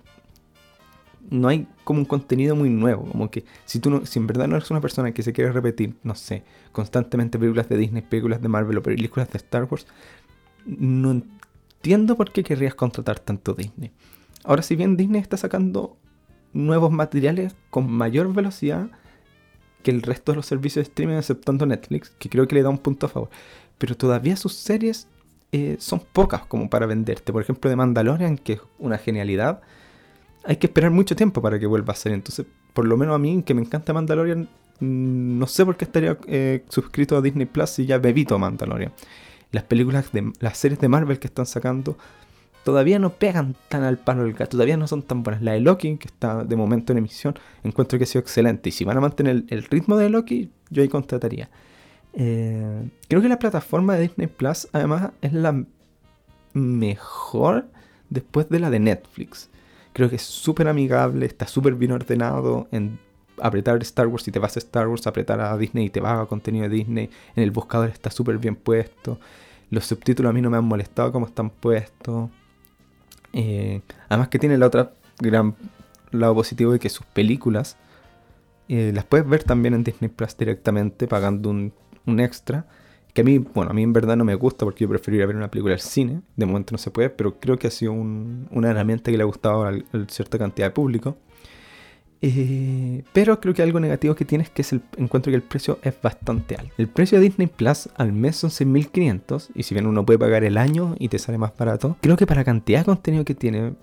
no 1.29 1.47
hay 1.47 1.67
como 1.83 1.99
un 1.99 2.05
contenido 2.05 2.55
muy 2.55 2.69
nuevo. 2.69 3.05
Como 3.05 3.29
que 3.29 3.45
si 3.65 3.79
tú 3.79 3.89
no, 3.89 4.05
si 4.05 4.19
en 4.19 4.27
verdad 4.27 4.47
no 4.47 4.55
eres 4.55 4.71
una 4.71 4.81
persona 4.81 5.11
que 5.11 5.23
se 5.23 5.33
quiere 5.33 5.51
repetir, 5.51 5.95
no 6.03 6.15
sé, 6.15 6.43
constantemente 6.71 7.37
películas 7.37 7.69
de 7.69 7.77
Disney, 7.77 8.01
películas 8.01 8.41
de 8.41 8.47
Marvel 8.47 8.77
o 8.77 8.83
películas 8.83 9.29
de 9.31 9.37
Star 9.37 9.67
Wars, 9.69 9.87
no 10.65 11.11
entiendo 11.11 12.15
por 12.15 12.31
qué 12.31 12.43
querrías 12.43 12.75
contratar 12.75 13.19
tanto 13.19 13.53
Disney. 13.53 13.91
Ahora, 14.47 14.61
si 14.61 14.77
bien 14.77 14.95
Disney 14.95 15.19
está 15.19 15.35
sacando 15.35 15.97
nuevos 16.53 16.89
materiales 16.89 17.53
con 17.69 17.91
mayor 17.91 18.33
velocidad 18.33 18.89
que 19.83 19.91
el 19.91 20.01
resto 20.01 20.31
de 20.31 20.37
los 20.37 20.45
servicios 20.45 20.85
de 20.85 20.89
streaming, 20.89 21.17
exceptando 21.17 21.65
Netflix, 21.65 22.11
que 22.17 22.29
creo 22.29 22.47
que 22.47 22.55
le 22.55 22.63
da 22.63 22.69
un 22.69 22.77
punto 22.77 23.07
a 23.07 23.09
favor, 23.09 23.29
pero 23.77 23.97
todavía 23.97 24.37
sus 24.37 24.53
series 24.53 25.09
eh, 25.51 25.75
son 25.79 25.99
pocas 25.99 26.45
como 26.45 26.69
para 26.69 26.85
venderte. 26.85 27.33
Por 27.33 27.41
ejemplo, 27.41 27.69
de 27.69 27.75
Mandalorian, 27.75 28.37
que 28.37 28.53
es 28.53 28.61
una 28.79 28.97
genialidad, 28.97 29.61
hay 30.45 30.55
que 30.55 30.67
esperar 30.67 30.91
mucho 30.91 31.13
tiempo 31.17 31.41
para 31.41 31.59
que 31.59 31.65
vuelva 31.65 31.91
a 31.91 31.97
ser. 31.97 32.13
Entonces, 32.13 32.45
por 32.73 32.85
lo 32.85 32.95
menos 32.95 33.15
a 33.15 33.19
mí, 33.19 33.43
que 33.43 33.53
me 33.53 33.61
encanta 33.61 33.91
Mandalorian, 33.91 34.47
mm, 34.79 35.39
no 35.39 35.47
sé 35.47 35.65
por 35.65 35.75
qué 35.75 35.83
estaría 35.83 36.17
eh, 36.27 36.63
suscrito 36.69 37.17
a 37.17 37.21
Disney 37.21 37.47
Plus 37.47 37.69
si 37.69 37.85
ya 37.85 37.97
bebito 37.97 38.39
Mandalorian. 38.39 38.93
Las 39.51 39.65
películas 39.65 40.13
de 40.13 40.31
las 40.39 40.57
series 40.57 40.79
de 40.79 40.87
Marvel 40.87 41.19
que 41.19 41.27
están 41.27 41.45
sacando 41.45 41.97
todavía 42.67 43.00
no 43.00 43.13
pegan 43.13 43.55
tan 43.69 43.83
al 43.83 43.97
palo 43.97 44.24
del 44.24 44.33
gato, 44.33 44.57
todavía 44.57 44.75
no 44.75 44.89
son 44.89 45.01
tan 45.01 45.24
buenas. 45.24 45.41
La 45.41 45.53
de 45.53 45.62
Loki, 45.62 45.95
que 45.95 46.09
está 46.09 46.43
de 46.43 46.57
momento 46.57 46.91
en 46.91 46.97
emisión, 46.97 47.33
encuentro 47.63 47.97
que 47.97 48.03
ha 48.03 48.07
sido 48.07 48.19
excelente. 48.19 48.67
Y 48.67 48.71
si 48.74 48.83
van 48.83 48.97
a 48.97 49.00
mantener 49.00 49.45
el, 49.47 49.63
ritmo 49.63 49.95
de 49.95 50.09
Loki, 50.09 50.51
yo 50.69 50.81
ahí 50.81 50.89
contrataría. 50.89 51.50
Eh, 52.12 52.89
creo 53.07 53.21
que 53.21 53.29
la 53.29 53.39
plataforma 53.39 53.95
de 53.95 54.01
Disney 54.01 54.27
Plus, 54.27 54.67
además, 54.74 55.12
es 55.21 55.31
la 55.31 55.63
mejor 56.51 57.67
después 58.09 58.50
de 58.50 58.59
la 58.59 58.69
de 58.69 58.81
Netflix. 58.81 59.50
Creo 59.93 60.09
que 60.09 60.17
es 60.17 60.24
súper 60.24 60.67
amigable, 60.67 61.25
está 61.25 61.47
súper 61.47 61.74
bien 61.75 61.93
ordenado. 61.93 62.67
En 62.74 63.00
apretar 63.41 63.81
Star 63.81 64.07
Wars 64.07 64.27
y 64.27 64.31
te 64.31 64.39
vas 64.39 64.57
a 64.57 64.59
Star 64.59 64.89
Wars, 64.89 65.07
apretar 65.07 65.39
a 65.39 65.57
Disney 65.57 65.86
y 65.86 65.89
te 65.89 66.01
va 66.01 66.19
a 66.19 66.25
contenido 66.25 66.67
de 66.67 66.75
Disney. 66.75 67.09
En 67.33 67.43
el 67.43 67.51
buscador 67.51 67.88
está 67.88 68.12
súper 68.12 68.38
bien 68.39 68.57
puesto. 68.57 69.21
Los 69.69 69.86
subtítulos 69.86 70.29
a 70.31 70.33
mí 70.33 70.41
no 70.41 70.50
me 70.50 70.57
han 70.57 70.65
molestado 70.65 71.13
como 71.13 71.27
están 71.27 71.50
puestos. 71.50 72.29
Eh, 73.39 73.82
además 74.10 74.29
que 74.29 74.39
tiene 74.39 74.58
la 74.58 74.65
otra 74.65 74.94
gran 75.20 75.53
lado 76.10 76.34
positivo 76.34 76.72
de 76.72 76.79
que 76.79 76.89
sus 76.89 77.06
películas 77.06 77.77
eh, 78.67 78.91
las 78.96 79.06
puedes 79.06 79.29
ver 79.29 79.44
también 79.44 79.75
en 79.75 79.84
Disney 79.84 80.10
Plus 80.10 80.36
directamente 80.36 81.08
pagando 81.08 81.51
un, 81.51 81.72
extra. 82.20 82.65
Que 83.13 83.22
a 83.22 83.24
mí, 83.24 83.38
bueno, 83.38 83.70
a 83.70 83.74
mí 83.75 83.84
en 83.84 83.94
verdad 83.94 84.17
no 84.17 84.25
me 84.25 84.34
gusta 84.34 84.65
porque 84.65 84.86
yo 84.86 84.89
preferiría 84.89 85.27
ver 85.27 85.36
una 85.36 85.51
película 85.51 85.75
al 85.75 85.79
cine. 85.79 86.22
De 86.36 86.48
momento 86.48 86.72
no 86.72 86.79
se 86.79 86.89
puede, 86.89 87.12
pero 87.12 87.39
creo 87.39 87.60
que 87.60 87.67
ha 87.67 87.72
sido 87.72 87.91
una 87.91 88.72
herramienta 88.72 89.12
que 89.12 89.17
le 89.17 89.24
ha 89.24 89.27
gustado 89.27 89.65
a, 89.65 89.74
cierta 90.08 90.39
cantidad 90.39 90.67
de 90.67 90.72
público. 90.72 91.17
Eh, 92.21 93.03
pero 93.13 93.39
creo 93.39 93.53
que 93.53 93.62
algo 93.62 93.79
negativo 93.79 94.15
que 94.15 94.25
tiene 94.25 94.43
es 94.43 94.50
que 94.50 94.63
el, 94.71 94.81
encuentro 94.97 95.31
que 95.31 95.36
el 95.36 95.43
precio 95.43 95.79
es 95.83 95.93
bastante 96.01 96.55
alto. 96.55 96.74
El 96.77 96.88
precio 96.88 97.19
de 97.19 97.25
Disney 97.25 97.47
Plus 97.47 97.89
al 97.95 98.12
mes 98.12 98.38
son 98.38 98.50
6.500 98.50 99.50
y 99.53 99.63
si 99.63 99.75
bien 99.75 99.86
uno 99.86 100.05
puede 100.05 100.19
pagar 100.19 100.43
el 100.43 100.57
año 100.57 100.95
y 101.00 101.09
te 101.09 101.19
sale 101.19 101.38
más 101.38 101.55
barato, 101.55 101.97
creo 102.01 102.17
que 102.17 102.25
para 102.25 102.41
la 102.41 102.45
cantidad 102.45 102.79
de 102.79 102.86
contenido 102.86 103.25
que 103.25 103.36
tiene 103.36 103.75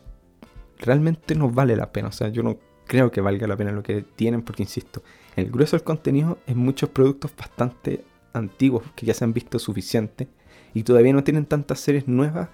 realmente 0.78 1.34
no 1.34 1.50
vale 1.50 1.76
la 1.76 1.92
pena. 1.92 2.08
O 2.08 2.12
sea, 2.12 2.28
yo 2.28 2.42
no 2.42 2.58
creo 2.86 3.10
que 3.10 3.20
valga 3.20 3.46
la 3.46 3.56
pena 3.56 3.72
lo 3.72 3.82
que 3.82 4.02
tienen 4.02 4.42
porque, 4.42 4.62
insisto, 4.62 5.02
el 5.36 5.50
grueso 5.50 5.76
del 5.76 5.84
contenido 5.84 6.38
es 6.46 6.56
muchos 6.56 6.90
productos 6.90 7.32
bastante 7.36 8.04
antiguos 8.32 8.82
que 8.96 9.06
ya 9.06 9.14
se 9.14 9.24
han 9.24 9.32
visto 9.32 9.58
suficiente 9.58 10.28
y 10.74 10.82
todavía 10.82 11.12
no 11.12 11.22
tienen 11.22 11.46
tantas 11.46 11.80
series 11.80 12.08
nuevas 12.08 12.48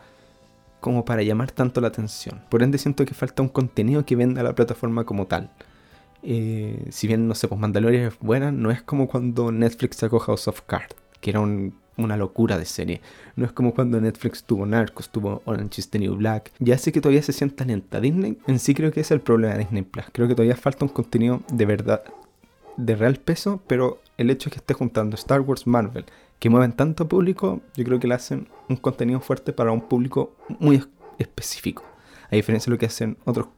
como 0.81 1.05
para 1.05 1.23
llamar 1.23 1.51
tanto 1.53 1.81
la 1.81 1.89
atención. 1.89 2.43
Por 2.51 2.63
ende 2.63 2.79
siento 2.79 3.05
que 3.05 3.15
falta 3.15 3.43
un 3.43 3.49
contenido 3.49 4.05
que 4.05 4.17
venda 4.17 4.43
la 4.43 4.55
plataforma 4.55 5.05
como 5.05 5.27
tal. 5.27 5.51
Eh, 6.23 6.87
si 6.91 7.07
bien, 7.07 7.27
no 7.27 7.35
sé, 7.35 7.49
pues 7.49 7.61
Mandalorian 7.61 8.09
es 8.09 8.19
buena, 8.21 8.53
no 8.53 8.71
es 8.71 8.83
como 8.83 9.09
cuando 9.09 9.53
Netflix 9.53 9.97
sacó 9.97 10.19
House 10.19 10.49
of 10.49 10.63
Cards, 10.63 10.95
que 11.21 11.31
era 11.31 11.41
una 11.41 12.17
locura 12.17 12.59
de 12.59 12.65
serie. 12.65 13.01
No 13.37 13.45
es 13.45 13.53
como 13.53 13.75
cuando 13.75 14.01
Netflix 14.01 14.45
tuvo 14.45 14.67
Narcos, 14.67 15.11
tuvo 15.11 15.43
Orange 15.45 15.81
is 15.81 15.91
the 15.91 15.99
New 15.99 16.17
Black. 16.17 16.53
Ya 16.59 16.79
sé 16.79 16.93
que 16.93 17.01
todavía 17.01 17.23
se 17.23 17.33
sienta 17.33 17.65
lenta. 17.65 18.01
Disney 18.01 18.39
en 18.47 18.59
sí 18.59 18.75
creo 18.75 18.93
que 18.93 19.01
es 19.01 19.11
el 19.11 19.21
problema 19.21 19.55
de 19.55 19.61
Disney 19.61 19.83
Plus. 19.83 20.07
Creo 20.13 20.29
que 20.29 20.35
todavía 20.35 20.57
falta 20.57 20.85
un 20.85 20.91
contenido 20.91 21.43
de 21.53 21.67
verdad, 21.67 22.03
de 22.77 22.97
real 22.97 23.17
peso, 23.17 23.63
pero 23.67 24.01
el 24.17 24.31
hecho 24.31 24.51
de 24.51 24.55
que 24.55 24.59
esté 24.59 24.75
juntando 24.75 25.15
Star 25.17 25.41
Wars, 25.41 25.67
Marvel, 25.67 26.05
que 26.39 26.51
mueven 26.51 26.73
tanto 26.73 27.09
público, 27.09 27.61
yo 27.77 27.85
creo 27.85 28.01
que 28.01 28.09
le 28.09 28.15
hacen 28.15 28.49
un 28.69 28.77
contenido 28.77 29.21
fuerte 29.21 29.53
para 29.53 29.73
un 29.73 29.83
público 29.83 30.35
muy 30.59 30.83
específico. 31.19 31.85
A 32.31 32.37
diferencia 32.37 32.71
de 32.71 32.77
lo 32.77 32.79
que 32.79 32.87
hacen 32.87 33.19
otros 33.25 33.49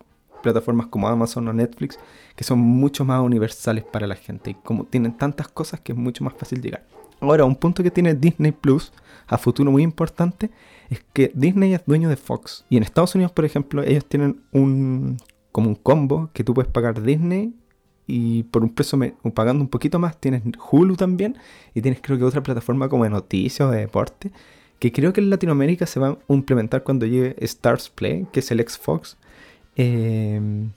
plataformas 0.42 0.88
como 0.88 1.08
Amazon 1.08 1.48
o 1.48 1.52
Netflix, 1.52 1.98
que 2.36 2.44
son 2.44 2.58
mucho 2.58 3.04
más 3.04 3.20
universales 3.22 3.84
para 3.84 4.06
la 4.06 4.16
gente. 4.16 4.50
Y 4.50 4.54
como 4.54 4.84
tienen 4.84 5.16
tantas 5.16 5.48
cosas 5.48 5.80
que 5.80 5.92
es 5.92 5.98
mucho 5.98 6.24
más 6.24 6.34
fácil 6.34 6.60
llegar. 6.60 6.84
Ahora, 7.20 7.44
un 7.44 7.56
punto 7.56 7.82
que 7.82 7.90
tiene 7.90 8.14
Disney 8.14 8.52
Plus 8.52 8.92
a 9.28 9.38
futuro 9.38 9.70
muy 9.70 9.82
importante 9.82 10.50
es 10.90 11.04
que 11.12 11.30
Disney 11.34 11.72
es 11.72 11.84
dueño 11.86 12.08
de 12.08 12.16
Fox. 12.16 12.64
Y 12.68 12.76
en 12.76 12.82
Estados 12.82 13.14
Unidos, 13.14 13.32
por 13.32 13.44
ejemplo, 13.44 13.82
ellos 13.82 14.04
tienen 14.04 14.42
un 14.52 15.16
como 15.52 15.68
un 15.68 15.74
combo 15.74 16.30
que 16.32 16.44
tú 16.44 16.54
puedes 16.54 16.72
pagar 16.72 17.02
Disney 17.02 17.54
y 18.06 18.44
por 18.44 18.62
un 18.62 18.70
precio 18.70 18.98
pagando 19.34 19.62
un 19.62 19.68
poquito 19.68 19.98
más 19.98 20.18
tienes 20.18 20.42
Hulu 20.70 20.96
también 20.96 21.36
y 21.74 21.82
tienes 21.82 22.00
creo 22.02 22.18
que 22.18 22.24
otra 22.24 22.42
plataforma 22.42 22.88
como 22.88 23.04
de 23.04 23.10
noticias 23.10 23.68
o 23.68 23.70
de 23.70 23.80
deporte 23.80 24.32
que 24.82 24.90
creo 24.90 25.12
que 25.12 25.20
en 25.20 25.30
Latinoamérica 25.30 25.86
se 25.86 26.00
va 26.00 26.08
a 26.08 26.18
implementar 26.34 26.82
cuando 26.82 27.06
llegue 27.06 27.36
Stars 27.38 27.88
Play, 27.88 28.26
que 28.32 28.40
es 28.40 28.50
el 28.50 28.58
ex 28.58 28.76
Fox. 28.76 29.16
Eh, 29.76 30.68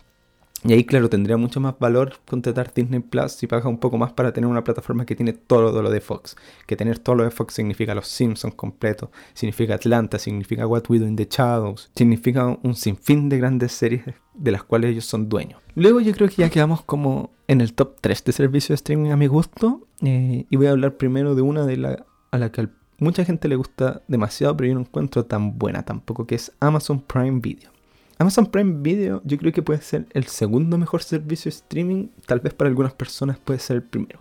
y 0.67 0.73
ahí, 0.73 0.83
claro, 0.83 1.09
tendría 1.09 1.37
mucho 1.37 1.59
más 1.59 1.77
valor 1.77 2.13
contratar 2.27 2.73
Disney 2.73 2.99
Plus 2.99 3.33
si 3.33 3.45
pagas 3.45 3.65
un 3.65 3.77
poco 3.77 3.99
más 3.99 4.13
para 4.13 4.33
tener 4.33 4.49
una 4.49 4.63
plataforma 4.63 5.05
que 5.05 5.15
tiene 5.15 5.33
todo 5.33 5.83
lo 5.83 5.91
de 5.91 6.01
Fox. 6.01 6.35
Que 6.65 6.75
tener 6.75 6.97
todo 6.97 7.15
lo 7.15 7.23
de 7.23 7.29
Fox 7.29 7.53
significa 7.53 7.93
Los 7.93 8.07
Simpsons 8.07 8.55
completo, 8.55 9.11
significa 9.35 9.75
Atlanta, 9.75 10.17
significa 10.17 10.65
What 10.65 10.85
We 10.89 10.97
Do 10.97 11.05
in 11.05 11.17
the 11.17 11.27
Shadows, 11.29 11.91
significa 11.95 12.57
un 12.63 12.73
sinfín 12.73 13.29
de 13.29 13.37
grandes 13.37 13.73
series 13.73 14.05
de 14.33 14.51
las 14.51 14.63
cuales 14.63 14.89
ellos 14.89 15.05
son 15.05 15.29
dueños. 15.29 15.61
Luego 15.75 15.99
yo 15.99 16.13
creo 16.13 16.29
que 16.29 16.37
ya 16.37 16.49
quedamos 16.49 16.81
como 16.81 17.29
en 17.47 17.61
el 17.61 17.73
top 17.73 17.97
3 18.01 18.23
de 18.23 18.31
servicios 18.31 18.69
de 18.69 18.75
streaming 18.75 19.11
a 19.11 19.17
mi 19.17 19.27
gusto. 19.27 19.87
Eh, 20.01 20.47
y 20.49 20.55
voy 20.55 20.65
a 20.65 20.71
hablar 20.71 20.97
primero 20.97 21.35
de 21.35 21.43
una 21.43 21.67
de 21.67 21.77
la, 21.77 22.05
a 22.31 22.37
la 22.39 22.51
que 22.51 22.69
mucha 22.97 23.23
gente 23.23 23.47
le 23.47 23.55
gusta 23.55 24.01
demasiado, 24.07 24.57
pero 24.57 24.69
yo 24.69 24.73
no 24.73 24.81
encuentro 24.81 25.25
tan 25.25 25.59
buena 25.59 25.83
tampoco, 25.83 26.25
que 26.25 26.33
es 26.33 26.51
Amazon 26.59 27.01
Prime 27.01 27.39
Video. 27.39 27.74
Amazon 28.17 28.45
Prime 28.45 28.81
Video 28.81 29.21
yo 29.25 29.37
creo 29.37 29.51
que 29.51 29.61
puede 29.61 29.81
ser 29.81 30.05
el 30.13 30.25
segundo 30.25 30.77
mejor 30.77 31.03
servicio 31.03 31.51
de 31.51 31.55
streaming, 31.55 32.07
tal 32.25 32.39
vez 32.39 32.53
para 32.53 32.69
algunas 32.69 32.93
personas 32.93 33.37
puede 33.37 33.59
ser 33.59 33.77
el 33.77 33.83
primero. 33.83 34.19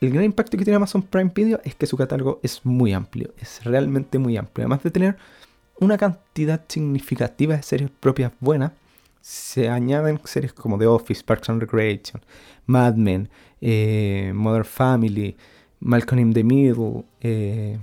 El 0.00 0.10
gran 0.10 0.24
impacto 0.24 0.56
que 0.56 0.64
tiene 0.64 0.76
Amazon 0.76 1.02
Prime 1.02 1.30
Video 1.34 1.60
es 1.62 1.74
que 1.74 1.86
su 1.86 1.96
catálogo 1.96 2.40
es 2.42 2.64
muy 2.64 2.94
amplio, 2.94 3.34
es 3.38 3.62
realmente 3.64 4.18
muy 4.18 4.36
amplio. 4.38 4.64
Además 4.64 4.82
de 4.82 4.90
tener 4.90 5.16
una 5.78 5.98
cantidad 5.98 6.64
significativa 6.68 7.54
de 7.56 7.62
series 7.62 7.90
propias 7.90 8.32
buenas, 8.40 8.72
se 9.20 9.68
añaden 9.68 10.18
series 10.24 10.54
como 10.54 10.78
The 10.78 10.86
Office, 10.86 11.22
Parks 11.22 11.50
and 11.50 11.60
Recreation, 11.60 12.22
Mad 12.64 12.94
Men, 12.94 13.28
eh, 13.60 14.32
Mother 14.34 14.64
Family, 14.64 15.36
Malcolm 15.80 16.20
in 16.20 16.32
the 16.32 16.44
Middle, 16.44 17.04
eh, 17.20 17.78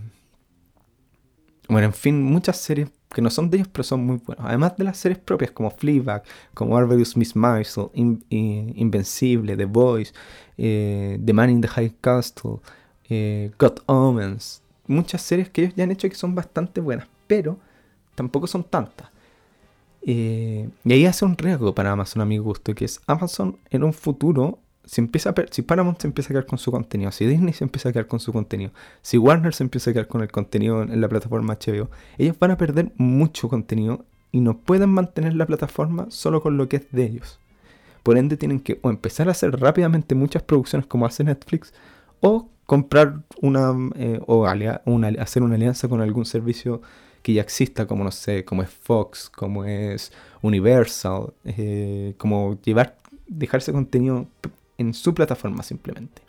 bueno, 1.70 1.88
en 1.88 1.94
fin, 1.94 2.24
muchas 2.24 2.58
series 2.58 2.90
que 3.14 3.22
no 3.22 3.30
son 3.30 3.50
de 3.50 3.58
ellos, 3.58 3.70
pero 3.72 3.84
son 3.84 4.06
muy 4.06 4.18
buenos. 4.18 4.46
Además 4.46 4.76
de 4.78 4.84
las 4.84 4.98
series 4.98 5.20
propias 5.20 5.52
como 5.52 5.72
Fleabag, 5.72 6.24
como 6.54 6.76
Marvelous 6.76 7.16
Miss 7.16 7.36
Maisel, 7.36 7.90
Invencible, 7.94 9.56
The 9.56 9.66
Voice, 9.66 10.14
eh, 10.58 11.20
The 11.24 11.34
Man 11.34 11.50
in 11.50 11.62
the 11.62 11.68
High 11.68 11.96
Castle, 12.02 12.60
eh, 13.10 13.52
God 13.58 13.80
Omens. 13.86 14.62
Muchas 14.88 15.22
series 15.22 15.50
que 15.50 15.64
ellos 15.64 15.74
ya 15.76 15.84
han 15.84 15.92
hecho 15.92 16.10
que 16.10 16.16
son 16.16 16.36
bastante 16.36 16.82
buenas, 16.82 17.08
pero 17.28 17.58
tampoco 18.16 18.48
son 18.48 18.64
tantas. 18.64 19.10
Eh, 20.02 20.70
y 20.86 20.94
ahí 20.94 21.06
hace 21.06 21.26
un 21.26 21.38
riesgo 21.38 21.76
para 21.76 21.92
Amazon 21.92 22.22
a 22.22 22.26
mi 22.26 22.38
gusto, 22.38 22.74
que 22.74 22.86
es 22.86 23.02
Amazon 23.08 23.58
en 23.70 23.84
un 23.84 23.94
futuro 23.94 24.60
si, 24.88 25.02
empieza 25.02 25.32
a 25.32 25.36
si 25.52 25.62
Paramount 25.62 26.00
se 26.00 26.08
empieza 26.08 26.30
a 26.30 26.34
quedar 26.34 26.46
con 26.46 26.58
su 26.58 26.72
contenido, 26.72 27.12
si 27.12 27.26
Disney 27.26 27.54
se 27.54 27.64
empieza 27.64 27.90
a 27.90 27.92
quedar 27.92 28.08
con 28.08 28.20
su 28.20 28.34
contenido, 28.34 28.72
si 29.02 29.18
Warner 29.18 29.54
se 29.54 29.64
empieza 29.64 29.92
a 29.92 29.94
quedar 29.94 30.08
con 30.08 30.22
el 30.22 30.32
contenido 30.32 30.82
en 30.82 31.00
la 31.02 31.10
plataforma 31.10 31.56
HBO, 31.56 31.90
ellos 32.18 32.40
van 32.40 32.52
a 32.52 32.58
perder 32.58 32.92
mucho 32.98 33.50
contenido 33.50 34.06
y 34.32 34.40
no 34.40 34.58
pueden 34.58 34.90
mantener 34.90 35.36
la 35.36 35.46
plataforma 35.46 36.08
solo 36.10 36.42
con 36.42 36.58
lo 36.58 36.68
que 36.70 36.78
es 36.78 36.92
de 36.92 37.04
ellos. 37.04 37.40
Por 38.04 38.18
ende 38.18 38.38
tienen 38.38 38.62
que 38.62 38.80
o 38.82 38.90
empezar 38.90 39.28
a 39.28 39.32
hacer 39.32 39.60
rápidamente 39.60 40.16
muchas 40.16 40.42
producciones 40.44 40.88
como 40.88 41.06
hace 41.06 41.24
Netflix 41.24 41.74
o 42.22 42.50
comprar 42.66 43.24
una 43.42 43.74
eh, 43.96 44.20
o 44.26 44.46
hacer 44.46 45.44
una 45.44 45.56
alianza 45.56 45.88
con 45.88 46.02
algún 46.02 46.26
servicio 46.26 46.82
que 47.22 47.34
ya 47.34 47.42
exista, 47.42 47.88
como 47.88 48.06
no 48.06 48.12
sé, 48.12 48.46
como 48.46 48.64
es 48.64 48.70
Fox, 48.70 49.30
como 49.30 49.66
es 49.66 50.14
Universal, 50.42 51.34
eh, 51.44 52.14
como 52.18 52.58
llevar, 52.62 52.96
dejarse 53.28 53.74
contenido 53.74 54.28
en 54.78 54.94
su 54.94 55.14
plataforma 55.14 55.64
simplemente. 55.64 56.22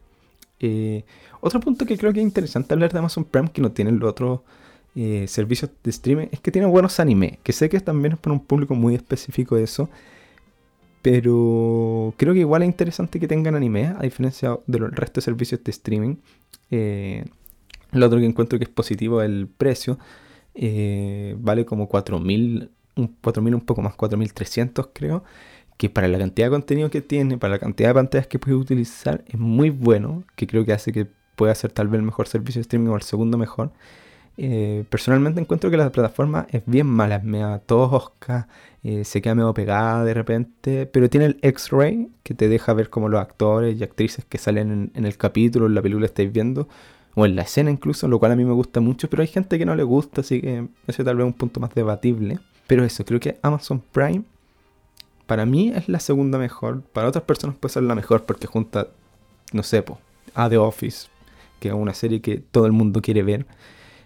Eh, 0.60 1.04
otro 1.40 1.60
punto 1.60 1.86
que 1.86 1.96
creo 1.96 2.12
que 2.12 2.20
es 2.20 2.24
interesante 2.24 2.74
hablar 2.74 2.92
de 2.92 2.98
Amazon 2.98 3.24
Prime, 3.24 3.50
que 3.52 3.62
no 3.62 3.70
tienen 3.72 3.98
los 3.98 4.10
otros 4.10 4.40
eh, 4.94 5.26
servicios 5.28 5.70
de 5.82 5.90
streaming, 5.90 6.26
es 6.32 6.40
que 6.40 6.50
tiene 6.50 6.66
buenos 6.66 6.98
anime, 7.00 7.38
que 7.42 7.52
sé 7.52 7.68
que 7.68 7.80
también 7.80 8.14
es 8.14 8.18
para 8.18 8.34
un 8.34 8.44
público 8.44 8.74
muy 8.74 8.94
específico 8.94 9.56
eso, 9.56 9.88
pero 11.02 12.12
creo 12.16 12.34
que 12.34 12.40
igual 12.40 12.62
es 12.62 12.68
interesante 12.68 13.20
que 13.20 13.28
tengan 13.28 13.54
anime, 13.54 13.94
a 13.96 14.02
diferencia 14.02 14.58
de 14.66 14.78
los 14.78 14.90
resto 14.90 15.20
de 15.20 15.24
servicios 15.24 15.62
de 15.62 15.70
streaming. 15.70 16.16
Eh, 16.70 17.24
lo 17.92 18.06
otro 18.06 18.18
que 18.18 18.26
encuentro 18.26 18.58
que 18.58 18.64
es 18.64 18.70
positivo 18.70 19.22
es 19.22 19.26
el 19.26 19.46
precio. 19.46 19.98
vale 20.54 21.64
como 21.64 21.88
4.000, 21.88 22.68
4.000 22.96 23.54
un 23.54 23.60
poco 23.60 23.80
más, 23.80 23.96
4.300 23.96 24.90
creo 24.92 25.22
que 25.78 25.88
para 25.88 26.08
la 26.08 26.18
cantidad 26.18 26.48
de 26.48 26.50
contenido 26.50 26.90
que 26.90 27.00
tiene, 27.00 27.38
para 27.38 27.54
la 27.54 27.58
cantidad 27.60 27.90
de 27.90 27.94
pantallas 27.94 28.26
que 28.26 28.38
puede 28.38 28.56
utilizar, 28.56 29.24
es 29.28 29.38
muy 29.38 29.70
bueno, 29.70 30.24
que 30.34 30.46
creo 30.46 30.64
que 30.64 30.72
hace 30.72 30.92
que 30.92 31.06
pueda 31.36 31.54
ser 31.54 31.70
tal 31.72 31.86
vez 31.86 32.00
el 32.00 32.04
mejor 32.04 32.26
servicio 32.26 32.58
de 32.58 32.62
streaming 32.62 32.88
o 32.88 32.96
el 32.96 33.02
segundo 33.02 33.38
mejor. 33.38 33.70
Eh, 34.36 34.84
personalmente 34.90 35.40
encuentro 35.40 35.70
que 35.70 35.76
la 35.76 35.90
plataforma 35.90 36.46
es 36.50 36.62
bien 36.66 36.86
mala, 36.86 37.20
me 37.20 37.38
da 37.38 37.60
tosca, 37.60 38.48
eh, 38.82 39.04
se 39.04 39.22
queda 39.22 39.36
medio 39.36 39.54
pegada 39.54 40.04
de 40.04 40.14
repente, 40.14 40.86
pero 40.86 41.08
tiene 41.08 41.26
el 41.26 41.38
X-Ray 41.42 42.08
que 42.24 42.34
te 42.34 42.48
deja 42.48 42.72
ver 42.72 42.90
como 42.90 43.08
los 43.08 43.20
actores 43.20 43.78
y 43.78 43.84
actrices 43.84 44.24
que 44.24 44.38
salen 44.38 44.90
en, 44.94 45.04
el 45.04 45.16
capítulo, 45.16 45.66
en 45.66 45.74
la 45.76 45.82
película 45.82 46.06
estáis 46.06 46.32
viendo, 46.32 46.68
o 47.14 47.24
en 47.24 47.36
la 47.36 47.42
escena 47.42 47.70
incluso, 47.70 48.08
lo 48.08 48.18
cual 48.18 48.32
a 48.32 48.36
mí 48.36 48.44
me 48.44 48.52
gusta 48.52 48.80
mucho, 48.80 49.08
pero 49.08 49.22
hay 49.22 49.28
gente 49.28 49.58
que 49.58 49.66
no 49.66 49.76
le 49.76 49.84
gusta, 49.84 50.22
así 50.22 50.40
que 50.40 50.66
ese 50.88 51.04
tal 51.04 51.16
vez 51.16 51.24
es 51.24 51.32
un 51.32 51.38
punto 51.38 51.60
más 51.60 51.72
debatible. 51.72 52.40
Pero 52.66 52.84
eso, 52.84 53.04
creo 53.04 53.18
que 53.18 53.38
Amazon 53.42 53.82
Prime 53.92 54.24
para 55.28 55.44
mí 55.44 55.70
es 55.74 55.90
la 55.90 56.00
segunda 56.00 56.38
mejor. 56.38 56.82
Para 56.82 57.06
otras 57.06 57.24
personas 57.24 57.54
puede 57.56 57.74
ser 57.74 57.82
la 57.82 57.94
mejor 57.94 58.24
porque 58.24 58.46
junta, 58.46 58.88
no 59.52 59.62
sé, 59.62 59.84
a 60.34 60.48
The 60.48 60.56
Office, 60.56 61.08
que 61.60 61.68
es 61.68 61.74
una 61.74 61.92
serie 61.92 62.22
que 62.22 62.38
todo 62.38 62.64
el 62.64 62.72
mundo 62.72 63.02
quiere 63.02 63.22
ver. 63.22 63.46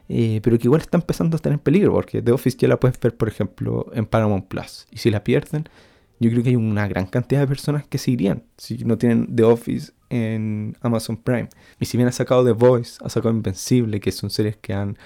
Eh, 0.09 0.41
pero 0.43 0.59
que 0.59 0.67
igual 0.67 0.81
está 0.81 0.99
empezando 0.99 1.37
a 1.37 1.39
estar 1.39 1.53
en 1.53 1.61
peligro 1.61 1.93
porque 1.93 2.21
The 2.21 2.33
Office 2.33 2.59
ya 2.59 2.67
la 2.67 2.79
puedes 2.79 2.99
ver, 2.99 3.17
por 3.17 3.29
ejemplo, 3.29 3.87
en 3.95 4.05
Paramount 4.05 4.49
Plus. 4.49 4.89
Y 4.91 4.99
si 4.99 5.13
la 5.13 5.23
pierden, 5.23 5.69
yo 6.19 6.29
creo 6.29 6.43
que 6.43 6.49
hay 6.49 6.57
una 6.57 6.89
gran 6.89 7.07
cantidad 7.07 7.41
de 7.41 7.47
personas 7.47 7.87
que 7.87 7.99
se 7.99 8.11
irían 8.11 8.43
si 8.57 8.79
no 8.79 8.99
tienen 8.99 9.35
The 9.35 9.45
Office 9.45 9.93
en 10.11 10.77
Amazon 10.81 11.17
Prime. 11.17 11.49
Y 11.79 11.85
si 11.85 11.97
bien 11.97 12.09
ha 12.09 12.13
sacado 12.13 12.45
The 12.45 12.51
Voice, 12.51 12.99
ha 13.01 13.09
sacado 13.09 13.33
Invencible, 13.33 14.01
que 14.01 14.11
son 14.11 14.29
series 14.29 14.57
que 14.57 14.75
han 14.75 14.99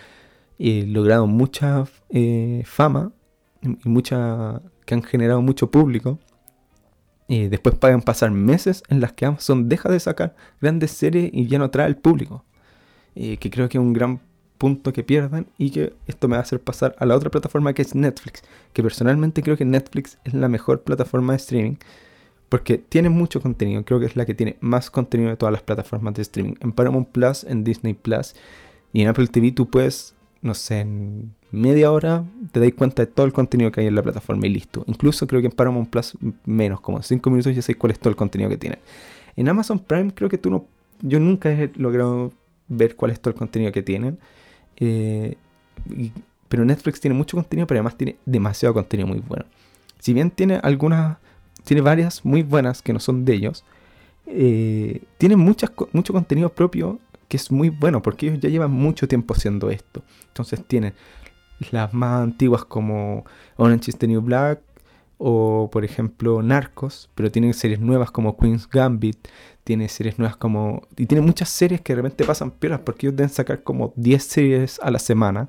eh, 0.59 0.87
logrado 0.89 1.27
mucha 1.27 1.85
eh, 2.09 2.63
fama 2.65 3.13
y 3.61 3.87
mucha 3.87 4.63
que 4.87 4.95
han 4.95 5.03
generado 5.03 5.43
mucho 5.43 5.71
público. 5.71 6.19
Y 7.29 7.49
después 7.49 7.75
pueden 7.75 8.03
pasar 8.03 8.31
meses 8.31 8.83
en 8.89 9.01
las 9.01 9.13
que 9.13 9.27
Amazon 9.27 9.69
deja 9.69 9.91
de 9.91 10.01
sacar 10.01 10.37
grandes 10.61 10.93
series 10.93 11.31
y 11.33 11.49
ya 11.49 11.59
no 11.59 11.71
trae 11.71 11.87
al 11.87 11.97
público. 11.97 12.45
Y 13.15 13.37
que 13.37 13.51
creo 13.51 13.69
que 13.69 13.79
es 13.79 13.83
un 13.83 13.93
gran 13.93 14.21
punto 14.59 14.93
que 14.93 15.03
pierden 15.03 15.49
y 15.59 15.71
que 15.71 15.95
esto 16.07 16.29
me 16.29 16.37
va 16.37 16.39
a 16.39 16.43
hacer 16.43 16.61
pasar 16.61 16.95
a 16.99 17.05
la 17.05 17.17
otra 17.17 17.31
plataforma 17.31 17.75
que 17.75 17.83
es 17.83 17.95
Netflix. 17.95 18.43
Que 18.73 18.83
personalmente 18.83 19.43
creo 19.43 19.57
que 19.57 19.65
Netflix 19.65 20.19
es 20.25 20.35
la 20.35 20.49
mejor 20.49 20.83
plataforma 20.83 21.33
de 21.33 21.39
streaming 21.39 21.77
porque 22.49 22.79
tiene 22.79 23.09
mucho 23.09 23.41
contenido. 23.41 23.85
Creo 23.85 24.01
que 24.01 24.07
es 24.07 24.17
la 24.17 24.25
que 24.25 24.35
tiene 24.35 24.57
más 24.61 24.91
contenido 24.91 25.31
de 25.31 25.37
todas 25.37 25.53
las 25.53 25.63
plataformas 25.63 26.15
de 26.15 26.23
streaming. 26.23 26.55
En 26.61 26.73
Paramount 26.73 27.09
Plus, 27.09 27.45
en 27.45 27.65
Disney 27.65 27.95
Plus 27.95 28.35
y 28.93 29.03
en 29.03 29.09
Apple 29.09 29.27
TV 29.27 29.53
tú 29.53 29.69
puedes 29.69 30.15
no 30.47 30.55
sé, 30.55 30.81
en 30.81 31.35
media 31.51 31.91
hora 31.93 32.25
te 32.53 32.61
dais 32.61 32.75
cuenta 32.75 33.05
de 33.05 33.07
todo 33.07 33.27
el 33.27 33.33
contenido 33.33 33.71
que 33.71 33.81
hay 33.81 33.87
en 33.87 33.95
la 33.95 34.03
plataforma 34.03 34.47
y 34.47 34.51
listo. 34.51 34.85
Incluso 34.87 35.27
creo 35.27 35.41
que 35.41 35.49
en 35.49 35.53
Paramount 35.53 35.91
Plus 35.91 36.17
menos, 36.45 36.81
como 36.81 37.03
5 37.03 37.31
minutos 37.31 37.55
ya 37.55 37.63
sé 37.63 37.75
cuál 37.75 37.93
es 37.93 37.99
todo 37.99 38.11
el 38.11 38.17
contenido 38.17 38.49
que 38.51 38.57
tiene. 38.57 38.79
En 39.37 39.49
Amazon 39.49 39.79
Prime 39.79 40.13
creo 40.15 40.29
que 40.29 40.39
tú 40.39 40.51
no... 40.51 40.67
Yo 41.03 41.21
nunca 41.21 41.51
he 41.51 41.71
logrado 41.77 42.33
ver 42.69 42.97
cuál 42.97 43.11
es 43.11 43.21
todo 43.21 43.33
el 43.33 43.39
contenido 43.39 43.71
que 43.73 43.83
tienen. 43.83 44.19
Eh, 44.77 45.37
pero 46.49 46.65
Netflix 46.65 47.01
tiene 47.01 47.15
mucho 47.15 47.37
contenido, 47.37 47.67
pero 47.67 47.79
además 47.79 47.97
tiene 47.97 48.17
demasiado 48.25 48.73
contenido 48.75 49.07
muy 49.07 49.21
bueno. 49.21 49.45
Si 49.99 50.13
bien 50.13 50.31
tiene 50.31 50.61
algunas... 50.63 51.19
Tiene 51.65 51.83
varias 51.83 52.25
muy 52.25 52.43
buenas 52.43 52.81
que 52.81 52.93
no 52.93 53.01
son 53.01 53.25
de 53.25 53.35
ellos. 53.35 53.65
Eh, 54.27 55.03
tiene 55.19 55.37
muchas, 55.37 55.71
mucho 55.93 56.13
contenido 56.13 56.49
propio 56.49 57.01
que 57.29 57.37
es 57.37 57.51
muy 57.51 57.71
bueno 57.71 58.03
porque 58.03 58.27
ellos 58.27 58.41
ya 58.41 58.49
llevan 58.49 58.73
mucho 58.73 59.09
tiempo 59.09 59.35
haciendo 59.35 59.71
esto. 59.71 60.03
Entonces 60.29 60.65
tienen 60.67 60.95
las 61.71 61.93
más 61.95 62.23
antiguas 62.23 62.65
como 62.65 63.25
Orange 63.57 63.91
is 63.91 63.99
the 63.99 64.07
New 64.07 64.21
Black 64.21 64.61
o 65.19 65.71
por 65.73 65.85
ejemplo 65.85 66.43
Narcos, 66.43 67.11
pero 67.15 67.31
tienen 67.31 67.55
series 67.55 67.81
nuevas 67.81 68.11
como 68.11 68.37
Queen's 68.37 68.69
Gambit, 68.69 69.17
tiene 69.65 69.89
series 69.89 70.19
nuevas 70.19 70.37
como... 70.37 70.87
y 70.97 71.07
tiene 71.07 71.25
muchas 71.25 71.49
series 71.49 71.81
que 71.81 71.95
de 71.95 72.03
repente 72.03 72.25
pasan 72.25 72.51
piernas 72.51 72.81
porque 72.85 73.07
ellos 73.07 73.17
deben 73.17 73.31
sacar 73.31 73.63
como 73.63 73.93
10 73.97 74.23
series 74.23 74.81
a 74.81 74.91
la 74.91 74.99
semana, 74.99 75.49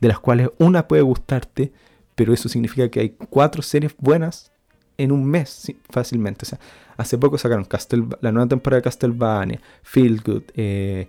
de 0.00 0.08
las 0.08 0.20
cuales 0.20 0.50
una 0.58 0.86
puede 0.86 1.02
gustarte, 1.02 1.72
pero 2.14 2.32
eso 2.32 2.48
significa 2.48 2.88
que 2.88 3.00
hay 3.00 3.10
4 3.10 3.62
series 3.62 3.94
buenas 3.98 4.52
en 4.98 5.12
un 5.12 5.24
mes 5.24 5.72
fácilmente. 5.88 6.44
O 6.44 6.46
sea, 6.46 6.58
hace 6.96 7.16
poco 7.16 7.38
sacaron 7.38 7.64
Castle, 7.64 8.04
la 8.20 8.32
nueva 8.32 8.48
temporada 8.48 8.80
de 8.80 8.82
Castlevania, 8.82 9.60
Feel 9.82 10.20
Good, 10.20 10.42
eh, 10.54 11.08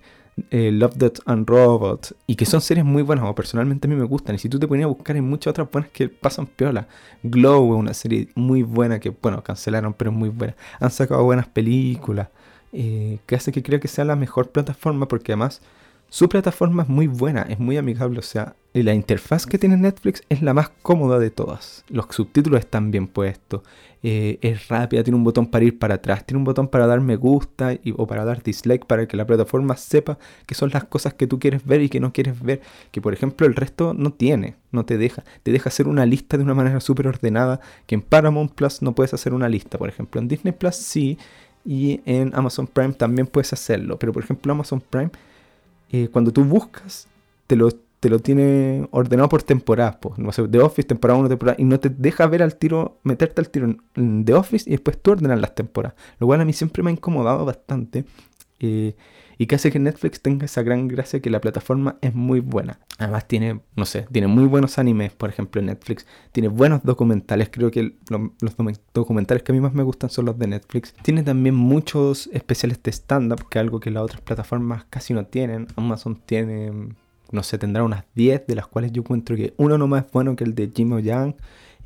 eh, 0.51 0.71
Love, 0.71 0.95
Death 0.95 1.19
and 1.25 1.49
Robots, 1.49 2.15
y 2.27 2.35
que 2.35 2.45
son 2.45 2.61
series 2.61 2.85
muy 2.85 3.01
buenas, 3.01 3.25
o 3.25 3.35
personalmente 3.35 3.87
a 3.87 3.89
mí 3.89 3.95
me 3.95 4.05
gustan, 4.05 4.35
y 4.35 4.37
si 4.37 4.47
tú 4.47 4.57
te 4.59 4.67
ponías 4.67 4.85
a 4.85 4.89
buscar 4.89 5.15
hay 5.15 5.21
muchas 5.21 5.51
otras 5.51 5.69
buenas 5.69 5.91
que 5.91 6.07
pasan 6.07 6.45
piola. 6.45 6.87
Glow 7.23 7.73
es 7.73 7.79
una 7.79 7.93
serie 7.93 8.29
muy 8.35 8.63
buena 8.63 8.99
que, 8.99 9.09
bueno, 9.09 9.43
cancelaron, 9.43 9.93
pero 9.93 10.11
es 10.11 10.17
muy 10.17 10.29
buena. 10.29 10.55
Han 10.79 10.91
sacado 10.91 11.23
buenas 11.23 11.47
películas, 11.47 12.29
eh, 12.71 13.19
que 13.25 13.35
hace 13.35 13.51
que 13.51 13.63
creo 13.63 13.79
que 13.79 13.87
sea 13.87 14.05
la 14.05 14.15
mejor 14.15 14.51
plataforma, 14.51 15.07
porque 15.07 15.33
además 15.33 15.61
su 16.09 16.27
plataforma 16.27 16.83
es 16.83 16.89
muy 16.89 17.07
buena, 17.07 17.43
es 17.43 17.59
muy 17.59 17.77
amigable, 17.77 18.19
o 18.19 18.23
sea, 18.23 18.55
la 18.73 18.93
interfaz 18.93 19.45
que 19.45 19.57
tiene 19.57 19.77
Netflix 19.77 20.23
es 20.29 20.41
la 20.41 20.53
más 20.53 20.69
cómoda 20.81 21.19
de 21.19 21.31
todas. 21.31 21.83
Los 21.89 22.05
subtítulos 22.09 22.59
están 22.59 22.91
bien 22.91 23.07
puestos, 23.07 23.61
eh, 24.01 24.39
es 24.41 24.67
rápida, 24.69 25.03
tiene 25.03 25.17
un 25.17 25.23
botón 25.23 25.47
para 25.47 25.65
ir 25.65 25.77
para 25.77 25.95
atrás, 25.95 26.25
tiene 26.25 26.37
un 26.37 26.45
botón 26.45 26.67
para 26.67 26.87
dar 26.87 27.01
me 27.01 27.15
gusta 27.15 27.77
o 27.97 28.07
para 28.07 28.23
dar 28.25 28.41
dislike 28.41 28.85
para 28.85 29.07
que 29.07 29.17
la 29.17 29.27
plataforma 29.27 29.75
sepa 29.75 30.17
que 30.45 30.55
son 30.55 30.69
las 30.73 30.85
cosas 30.85 31.13
que 31.13 31.27
tú 31.27 31.37
quieres 31.37 31.65
ver 31.65 31.81
y 31.81 31.89
que 31.89 31.99
no 31.99 32.13
quieres 32.13 32.41
ver. 32.41 32.61
Que 32.91 33.01
por 33.01 33.13
ejemplo 33.13 33.45
el 33.45 33.55
resto 33.55 33.93
no 33.93 34.13
tiene, 34.13 34.55
no 34.71 34.85
te 34.85 34.97
deja. 34.97 35.23
Te 35.43 35.51
deja 35.51 35.69
hacer 35.69 35.87
una 35.87 36.05
lista 36.05 36.37
de 36.37 36.43
una 36.43 36.53
manera 36.53 36.79
súper 36.79 37.07
ordenada 37.07 37.59
que 37.87 37.95
en 37.95 38.01
Paramount 38.01 38.53
Plus 38.53 38.81
no 38.81 38.95
puedes 38.95 39.13
hacer 39.13 39.33
una 39.33 39.49
lista, 39.49 39.77
por 39.77 39.89
ejemplo. 39.89 40.21
En 40.21 40.27
Disney 40.27 40.53
Plus 40.53 40.75
sí 40.75 41.17
y 41.65 42.01
en 42.05 42.31
Amazon 42.33 42.67
Prime 42.67 42.93
también 42.93 43.27
puedes 43.27 43.51
hacerlo. 43.51 43.99
Pero 43.99 44.13
por 44.13 44.23
ejemplo 44.23 44.53
Amazon 44.53 44.81
Prime 44.81 45.11
eh, 45.91 46.09
cuando 46.11 46.31
tú 46.31 46.43
buscas, 46.43 47.07
te 47.47 47.55
lo, 47.55 47.69
te 47.71 48.09
lo 48.09 48.19
tiene 48.19 48.87
ordenado 48.91 49.29
por 49.29 49.43
temporada, 49.43 49.99
pues, 49.99 50.17
no 50.19 50.31
sé, 50.31 50.47
The 50.47 50.59
Office, 50.59 50.87
temporada 50.87 51.19
1, 51.19 51.29
temporada, 51.29 51.55
y 51.59 51.65
no 51.65 51.79
te 51.79 51.89
deja 51.89 52.27
ver 52.27 52.43
al 52.43 52.55
tiro, 52.55 52.99
meterte 53.03 53.41
al 53.41 53.49
tiro 53.49 53.75
en, 53.95 54.25
The 54.25 54.33
Office 54.33 54.69
y 54.69 54.71
después 54.71 55.01
tú 55.01 55.11
ordenas 55.11 55.39
las 55.39 55.55
temporadas. 55.55 55.97
Lo 56.19 56.27
cual 56.27 56.41
a 56.41 56.45
mí 56.45 56.53
siempre 56.53 56.83
me 56.83 56.89
ha 56.91 56.93
incomodado 56.93 57.45
bastante. 57.45 58.05
Eh, 58.59 58.95
y 59.41 59.47
que 59.47 59.55
hace 59.55 59.71
que 59.71 59.79
Netflix 59.79 60.21
tenga 60.21 60.45
esa 60.45 60.63
gran 60.63 60.89
gracia 60.89 61.21
que 61.21 61.29
la 61.29 61.39
plataforma 61.39 61.97
es 62.01 62.13
muy 62.13 62.41
buena. 62.41 62.77
Además 62.97 63.25
tiene, 63.25 63.61
no 63.77 63.85
sé, 63.85 64.05
tiene 64.11 64.27
muy 64.27 64.43
buenos 64.43 64.77
animes, 64.77 65.13
por 65.13 65.29
ejemplo, 65.29 65.61
en 65.61 65.67
Netflix. 65.67 66.05
Tiene 66.33 66.49
buenos 66.49 66.83
documentales, 66.83 67.47
creo 67.49 67.71
que 67.71 67.95
los 68.09 68.57
documentales 68.93 69.41
que 69.43 69.53
a 69.53 69.55
mí 69.55 69.61
más 69.61 69.73
me 69.73 69.83
gustan 69.83 70.09
son 70.09 70.25
los 70.25 70.37
de 70.37 70.47
Netflix. 70.47 70.93
Tiene 71.03 71.23
también 71.23 71.55
muchos 71.55 72.29
especiales 72.33 72.83
de 72.83 72.91
stand-up, 72.91 73.47
que 73.47 73.59
es 73.59 73.61
algo 73.61 73.79
que 73.79 73.91
las 73.91 74.03
otras 74.03 74.19
plataformas 74.19 74.83
casi 74.89 75.13
no 75.13 75.25
tienen. 75.25 75.67
Amazon 75.77 76.21
tiene, 76.25 76.89
no 77.31 77.41
sé, 77.41 77.57
tendrá 77.57 77.83
unas 77.83 78.03
10, 78.15 78.45
de 78.45 78.55
las 78.55 78.67
cuales 78.67 78.91
yo 78.91 79.03
encuentro 79.03 79.37
que 79.37 79.53
uno 79.55 79.77
no 79.77 79.87
más 79.87 80.11
bueno 80.11 80.35
que 80.35 80.43
el 80.43 80.53
de 80.53 80.69
Jim 80.75 80.99
Young 80.99 81.35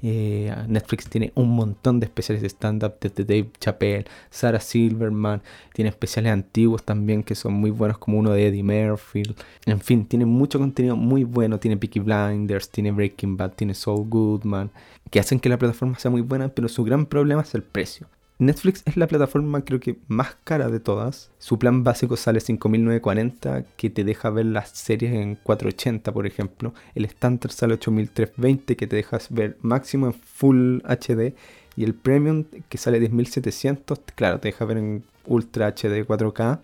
eh, 0.04 0.54
Netflix 0.68 1.10
tiene 1.10 1.32
un 1.36 1.50
montón 1.56 2.00
de 2.00 2.06
especiales 2.06 2.42
de 2.42 2.50
stand-up 2.50 2.96
desde 3.00 3.24
Dave 3.24 3.50
Chappelle, 3.60 4.06
Sarah 4.30 4.60
Silverman, 4.60 5.42
tiene 5.74 5.90
especiales 5.90 6.34
antiguos 6.34 6.84
también 6.84 7.24
que 7.24 7.36
son 7.36 7.54
muy 7.54 7.72
buenos 7.72 7.98
como 7.98 8.20
uno 8.20 8.32
de 8.32 8.48
Eddie 8.48 8.64
Murphy. 8.64 9.24
En 9.66 9.80
fin, 9.80 10.06
tiene 10.06 10.26
mucho 10.26 10.60
contenido 10.60 10.98
muy 10.98 11.24
bueno, 11.24 11.58
tiene 11.60 11.78
Peaky 11.78 12.02
Blinders, 12.02 12.70
tiene 12.70 12.92
Breaking 12.92 13.38
Bad, 13.38 13.54
tiene 13.54 13.74
Saul 13.74 14.10
Goodman, 14.10 14.72
que 15.10 15.20
hacen 15.20 15.40
que 15.40 15.50
la 15.50 15.58
plataforma 15.58 15.98
sea 15.98 16.12
muy 16.12 16.22
buena, 16.22 16.50
pero 16.50 16.68
su 16.68 16.84
gran 16.84 17.06
problema 17.06 17.42
es 17.42 17.56
el 17.56 17.64
precio. 17.64 18.08
Netflix 18.46 18.84
es 18.86 18.98
la 18.98 19.08
plataforma 19.08 19.64
creo 19.64 19.80
que 19.80 19.98
más 20.08 20.36
cara 20.44 20.70
de 20.70 20.80
todas. 20.80 21.32
Su 21.38 21.60
plan 21.60 21.84
básico 21.84 22.18
sale 22.18 22.40
5.940 22.40 23.66
que 23.78 23.90
te 23.90 24.04
deja 24.04 24.30
ver 24.30 24.46
las 24.48 24.70
series 24.70 25.14
en 25.14 25.36
480 25.36 26.12
por 26.12 26.26
ejemplo. 26.26 26.74
El 26.96 27.06
estándar 27.06 27.52
sale 27.52 27.80
8.320 27.80 28.76
que 28.76 28.88
te 28.88 28.96
dejas 28.96 29.28
ver 29.30 29.58
máximo 29.62 30.08
en 30.08 30.14
Full 30.14 30.80
HD. 30.84 31.36
Y 31.76 31.84
el 31.84 31.96
Premium 31.96 32.46
que 32.70 32.78
sale 32.78 33.00
10.700 33.02 34.00
claro 34.16 34.40
te 34.40 34.50
deja 34.50 34.66
ver 34.66 34.78
en 34.78 35.04
Ultra 35.26 35.68
HD 35.68 36.06
4K. 36.06 36.60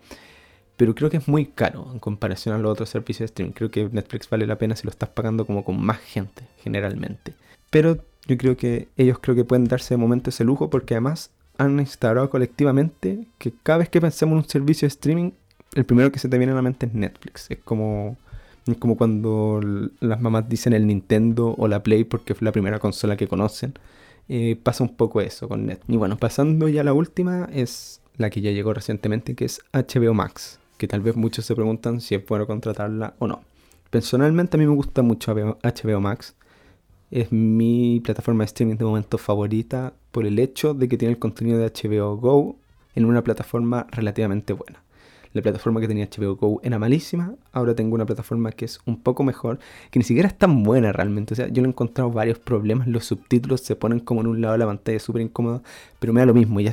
Pero 0.76 0.94
creo 0.94 1.10
que 1.10 1.18
es 1.18 1.28
muy 1.28 1.46
caro 1.46 1.88
en 1.92 1.98
comparación 1.98 2.54
a 2.54 2.58
los 2.58 2.72
otros 2.72 2.88
servicios 2.88 3.18
de 3.20 3.24
streaming. 3.26 3.52
Creo 3.52 3.70
que 3.70 3.88
Netflix 3.90 4.30
vale 4.30 4.46
la 4.46 4.56
pena 4.56 4.76
si 4.76 4.84
lo 4.84 4.90
estás 4.90 5.10
pagando 5.10 5.46
como 5.46 5.64
con 5.64 5.80
más 5.80 5.98
gente 5.98 6.44
generalmente. 6.62 7.34
Pero 7.70 7.98
yo 8.26 8.36
creo 8.38 8.56
que 8.56 8.88
ellos 8.96 9.18
creo 9.20 9.34
que 9.34 9.44
pueden 9.44 9.66
darse 9.66 9.94
de 9.94 9.98
momento 9.98 10.30
ese 10.30 10.44
lujo 10.44 10.70
porque 10.70 10.94
además 10.94 11.30
han 11.60 11.78
instaurado 11.78 12.30
colectivamente 12.30 13.26
que 13.36 13.52
cada 13.62 13.80
vez 13.80 13.90
que 13.90 14.00
pensamos 14.00 14.32
en 14.32 14.38
un 14.38 14.48
servicio 14.48 14.86
de 14.86 14.88
streaming, 14.88 15.32
el 15.74 15.84
primero 15.84 16.10
que 16.10 16.18
se 16.18 16.26
te 16.26 16.38
viene 16.38 16.52
a 16.52 16.56
la 16.56 16.62
mente 16.62 16.86
es 16.86 16.94
Netflix. 16.94 17.50
Es 17.50 17.58
como, 17.58 18.16
como 18.78 18.96
cuando 18.96 19.60
las 20.00 20.20
mamás 20.22 20.48
dicen 20.48 20.72
el 20.72 20.86
Nintendo 20.86 21.54
o 21.58 21.68
la 21.68 21.82
Play 21.82 22.04
porque 22.04 22.34
fue 22.34 22.46
la 22.46 22.52
primera 22.52 22.78
consola 22.78 23.14
que 23.18 23.28
conocen. 23.28 23.74
Eh, 24.30 24.58
pasa 24.62 24.84
un 24.84 24.96
poco 24.96 25.20
eso 25.20 25.48
con 25.48 25.66
Netflix. 25.66 25.90
Y 25.90 25.96
bueno, 25.98 26.16
pasando 26.16 26.66
ya 26.66 26.80
a 26.80 26.84
la 26.84 26.94
última, 26.94 27.46
es 27.52 28.00
la 28.16 28.30
que 28.30 28.40
ya 28.40 28.52
llegó 28.52 28.72
recientemente, 28.72 29.34
que 29.34 29.44
es 29.44 29.60
HBO 29.74 30.14
Max. 30.14 30.60
Que 30.78 30.88
tal 30.88 31.02
vez 31.02 31.14
muchos 31.14 31.44
se 31.44 31.54
preguntan 31.54 32.00
si 32.00 32.14
es 32.14 32.24
bueno 32.26 32.46
contratarla 32.46 33.16
o 33.18 33.26
no. 33.26 33.42
Personalmente 33.90 34.56
a 34.56 34.58
mí 34.58 34.66
me 34.66 34.74
gusta 34.74 35.02
mucho 35.02 35.34
HBO 35.34 36.00
Max 36.00 36.34
es 37.10 37.32
mi 37.32 38.00
plataforma 38.00 38.44
de 38.44 38.46
streaming 38.46 38.76
de 38.76 38.84
momento 38.84 39.18
favorita 39.18 39.94
por 40.10 40.26
el 40.26 40.38
hecho 40.38 40.74
de 40.74 40.88
que 40.88 40.96
tiene 40.96 41.12
el 41.12 41.18
contenido 41.18 41.58
de 41.58 41.66
HBO 41.66 42.16
Go 42.16 42.56
en 42.94 43.04
una 43.04 43.22
plataforma 43.22 43.86
relativamente 43.90 44.52
buena. 44.52 44.82
La 45.32 45.42
plataforma 45.42 45.80
que 45.80 45.86
tenía 45.86 46.08
HBO 46.08 46.34
Go 46.34 46.60
era 46.64 46.78
malísima, 46.78 47.34
ahora 47.52 47.74
tengo 47.74 47.94
una 47.94 48.04
plataforma 48.04 48.50
que 48.50 48.64
es 48.64 48.80
un 48.84 49.00
poco 49.00 49.22
mejor, 49.22 49.60
que 49.90 50.00
ni 50.00 50.04
siquiera 50.04 50.28
es 50.28 50.36
tan 50.36 50.64
buena 50.64 50.92
realmente. 50.92 51.34
O 51.34 51.36
sea, 51.36 51.46
yo 51.46 51.62
le 51.62 51.68
he 51.68 51.70
encontrado 51.70 52.10
varios 52.10 52.38
problemas, 52.38 52.88
los 52.88 53.04
subtítulos 53.04 53.60
se 53.60 53.76
ponen 53.76 54.00
como 54.00 54.22
en 54.22 54.26
un 54.26 54.40
lado 54.40 54.52
de 54.52 54.58
la 54.58 54.66
pantalla, 54.66 54.98
súper 54.98 55.22
incómodo, 55.22 55.62
pero 56.00 56.12
me 56.12 56.20
da 56.20 56.26
lo 56.26 56.34
mismo, 56.34 56.58
ya 56.60 56.72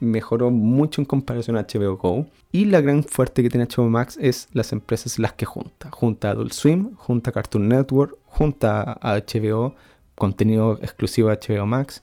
mejoró 0.00 0.50
mucho 0.50 1.00
en 1.00 1.04
comparación 1.04 1.56
a 1.56 1.66
HBO 1.66 1.96
Go. 1.96 2.26
Y 2.52 2.66
la 2.66 2.80
gran 2.80 3.04
fuerte 3.04 3.42
que 3.42 3.50
tiene 3.50 3.66
HBO 3.66 3.88
Max 3.88 4.16
es 4.20 4.48
las 4.52 4.72
empresas 4.72 5.18
las 5.18 5.32
que 5.32 5.44
junta. 5.44 5.90
Junta 5.90 6.30
Adult 6.30 6.52
Swim, 6.52 6.94
junta 6.96 7.32
Cartoon 7.32 7.68
Network, 7.68 8.16
junta 8.34 8.98
a 9.00 9.16
HBO, 9.16 9.74
contenido 10.14 10.78
exclusivo 10.82 11.28
de 11.28 11.36
HBO 11.36 11.66
Max, 11.66 12.02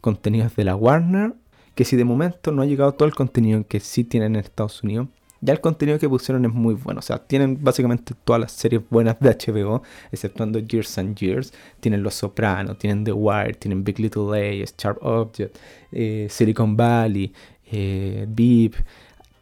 contenidos 0.00 0.54
de 0.56 0.64
la 0.64 0.76
Warner, 0.76 1.34
que 1.74 1.84
si 1.84 1.96
de 1.96 2.04
momento 2.04 2.50
no 2.52 2.62
ha 2.62 2.66
llegado 2.66 2.92
todo 2.92 3.06
el 3.06 3.14
contenido 3.14 3.64
que 3.66 3.80
sí 3.80 4.04
tienen 4.04 4.34
en 4.34 4.40
Estados 4.40 4.82
Unidos, 4.82 5.08
ya 5.40 5.52
el 5.52 5.60
contenido 5.60 5.98
que 6.00 6.08
pusieron 6.08 6.44
es 6.44 6.52
muy 6.52 6.74
bueno. 6.74 6.98
O 6.98 7.02
sea, 7.02 7.18
tienen 7.18 7.62
básicamente 7.62 8.14
todas 8.24 8.40
las 8.40 8.52
series 8.52 8.82
buenas 8.90 9.16
de 9.20 9.30
HBO, 9.30 9.82
exceptuando 10.10 10.58
Years 10.58 10.98
and 10.98 11.16
Years. 11.16 11.52
Tienen 11.78 12.02
Los 12.02 12.14
Sopranos, 12.14 12.76
tienen 12.78 13.04
The 13.04 13.12
Wire, 13.12 13.54
tienen 13.54 13.84
Big 13.84 14.00
Little 14.00 14.24
Lies, 14.32 14.74
Sharp 14.76 14.98
Object, 15.00 15.56
eh, 15.92 16.26
Silicon 16.28 16.76
Valley, 16.76 17.32
eh, 17.70 18.26
Beep. 18.28 18.74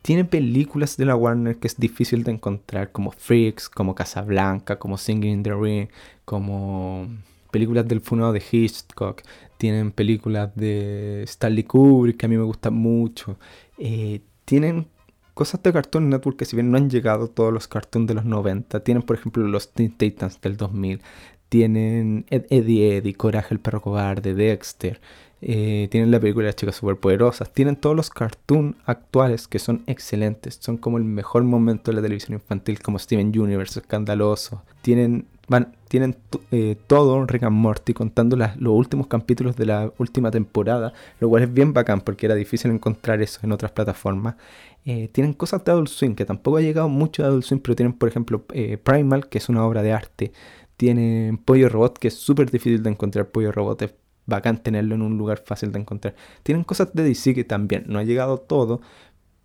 Tienen 0.07 0.29
películas 0.29 0.97
de 0.97 1.05
la 1.05 1.17
Warner 1.17 1.57
que 1.57 1.67
es 1.67 1.81
difícil 1.81 2.23
de 2.23 2.31
encontrar, 2.31 2.93
como 2.93 3.11
Freaks, 3.11 3.69
como 3.69 3.97
Casablanca, 3.97 4.79
como 4.79 4.99
Singing 4.99 5.33
in 5.33 5.43
the 5.43 5.51
Rain, 5.53 5.89
como 6.25 7.09
películas 7.51 7.89
del 7.89 8.01
funado 8.01 8.33
de 8.33 8.41
Hitchcock. 8.41 9.23
Tienen 9.59 9.91
películas 9.91 10.55
de 10.55 11.25
Stanley 11.25 11.65
Kubrick 11.65 12.19
que 12.19 12.27
a 12.27 12.29
mí 12.29 12.37
me 12.37 12.45
gustan 12.45 12.75
mucho. 12.75 13.37
Eh, 13.79 14.21
tienen 14.45 14.87
cosas 15.35 15.61
de 15.65 15.73
Cartoon 15.73 16.09
Network 16.09 16.39
que 16.39 16.45
si 16.45 16.55
bien 16.55 16.71
no 16.71 16.79
han 16.79 16.89
llegado 16.89 17.27
todos 17.27 17.53
los 17.53 17.67
cartoons 17.67 18.07
de 18.07 18.15
los 18.15 18.25
90, 18.25 18.85
tienen 18.85 19.03
por 19.03 19.17
ejemplo 19.17 19.45
los 19.49 19.73
Teen 19.73 19.91
Titans 19.91 20.41
del 20.41 20.57
2000, 20.57 21.03
tienen 21.49 22.27
Eddie 22.31 22.99
Eddie, 22.99 23.15
Coraje 23.15 23.55
el 23.55 23.61
perro 23.61 23.83
cobarde, 23.83 24.35
Dexter, 24.35 25.01
eh, 25.43 25.89
tienen 25.91 26.11
la 26.11 26.19
película 26.19 26.45
de 26.45 26.49
las 26.49 26.57
chicas 26.57 26.77
superpoderosas, 26.77 27.53
tienen 27.53 27.77
todos 27.77 27.95
los 27.95 28.11
cartoons 28.11 28.77
actuales 28.87 29.49
que 29.49 29.59
son 29.59 29.83
excelentes, 29.87 30.59
son 30.61 30.79
como 30.79 30.99
el 30.99 31.05
mejor 31.05 31.45
momento 31.45 31.91
de 31.91 31.97
la 31.97 32.03
televisión 32.03 32.35
infantil 32.35 32.81
como 32.81 32.99
Steven 32.99 33.39
Universe, 33.39 33.81
escandaloso, 33.81 34.63
tienen 34.83 35.27
van, 35.49 35.75
tienen 35.89 36.17
eh, 36.51 36.77
todo 36.87 37.25
Rick 37.27 37.45
and 37.45 37.57
Morty 37.57 37.95
contando 37.95 38.37
los 38.37 38.75
últimos 38.75 39.07
capítulos 39.07 39.57
de 39.57 39.67
la 39.67 39.93
última 39.99 40.31
temporada, 40.31 40.93
lo 41.21 41.29
cual 41.29 41.45
es 41.45 41.53
bien 41.53 41.73
bacán 41.73 42.01
porque 42.01 42.27
era 42.27 42.35
difícil 42.35 42.71
encontrar 42.71 43.23
eso 43.23 43.41
en 43.43 43.53
otras 43.53 43.73
plataformas. 43.73 44.37
Eh, 44.85 45.09
tienen 45.13 45.33
cosas 45.33 45.65
de 45.65 45.73
Adult 45.73 45.89
Swim, 45.89 46.15
que 46.15 46.25
tampoco 46.25 46.57
ha 46.59 46.61
llegado 46.61 46.89
mucho 46.89 47.23
de 47.23 47.29
Adult 47.29 47.45
Swim, 47.45 47.61
pero 47.61 47.77
tienen, 47.77 47.93
por 47.93 48.09
ejemplo, 48.09 48.45
Primal, 48.85 49.29
que 49.29 49.39
es 49.39 49.49
una 49.49 49.65
obra 49.65 49.83
de 49.83 49.93
arte. 49.93 50.33
Tienen 50.77 51.39
Pollo 51.39 51.69
Robot, 51.69 51.99
que 51.99 52.09
es 52.09 52.15
súper 52.15 52.51
difícil 52.51 52.83
de 52.83 52.91
encontrar. 52.91 53.29
Pollo 53.29 53.51
Robot 53.51 53.83
es 53.83 53.95
bacán 54.27 54.63
tenerlo 54.63 54.95
en 54.95 55.03
un 55.03 55.17
lugar 55.17 55.43
fácil 55.45 55.73
de 55.73 55.79
encontrar. 55.81 56.15
Tienen 56.43 56.65
cosas 56.65 56.93
de 56.93 57.03
DC 57.05 57.35
que 57.35 57.45
también 57.45 57.85
no 57.87 57.99
ha 57.99 58.05
llegado 58.05 58.39
todo, 58.39 58.81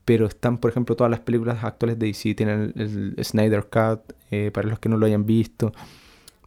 pero 0.06 0.26
están, 0.26 0.58
por 0.58 0.72
ejemplo, 0.72 0.96
todas 0.96 1.12
las 1.12 1.20
películas 1.22 1.64
actuales 1.64 1.98
de 2.00 2.08
DC. 2.08 2.36
Tienen 2.36 2.74
el, 2.76 3.16
Snyder 3.24 3.66
Cut, 3.66 4.14
eh, 4.32 4.52
para 4.52 4.68
los 4.68 4.80
que 4.80 4.90
no 4.90 4.98
lo 4.98 5.06
hayan 5.06 5.26
visto. 5.26 5.72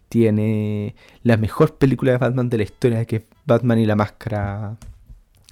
Tiene 0.08 0.94
la 1.22 1.36
mejor 1.36 1.76
película 1.76 2.12
de 2.12 2.18
Batman 2.18 2.48
de 2.50 2.58
la 2.58 2.64
historia, 2.64 3.04
que 3.04 3.16
es 3.16 3.24
Batman 3.46 3.78
y 3.78 3.86
la 3.86 3.96
Máscara 3.96 4.76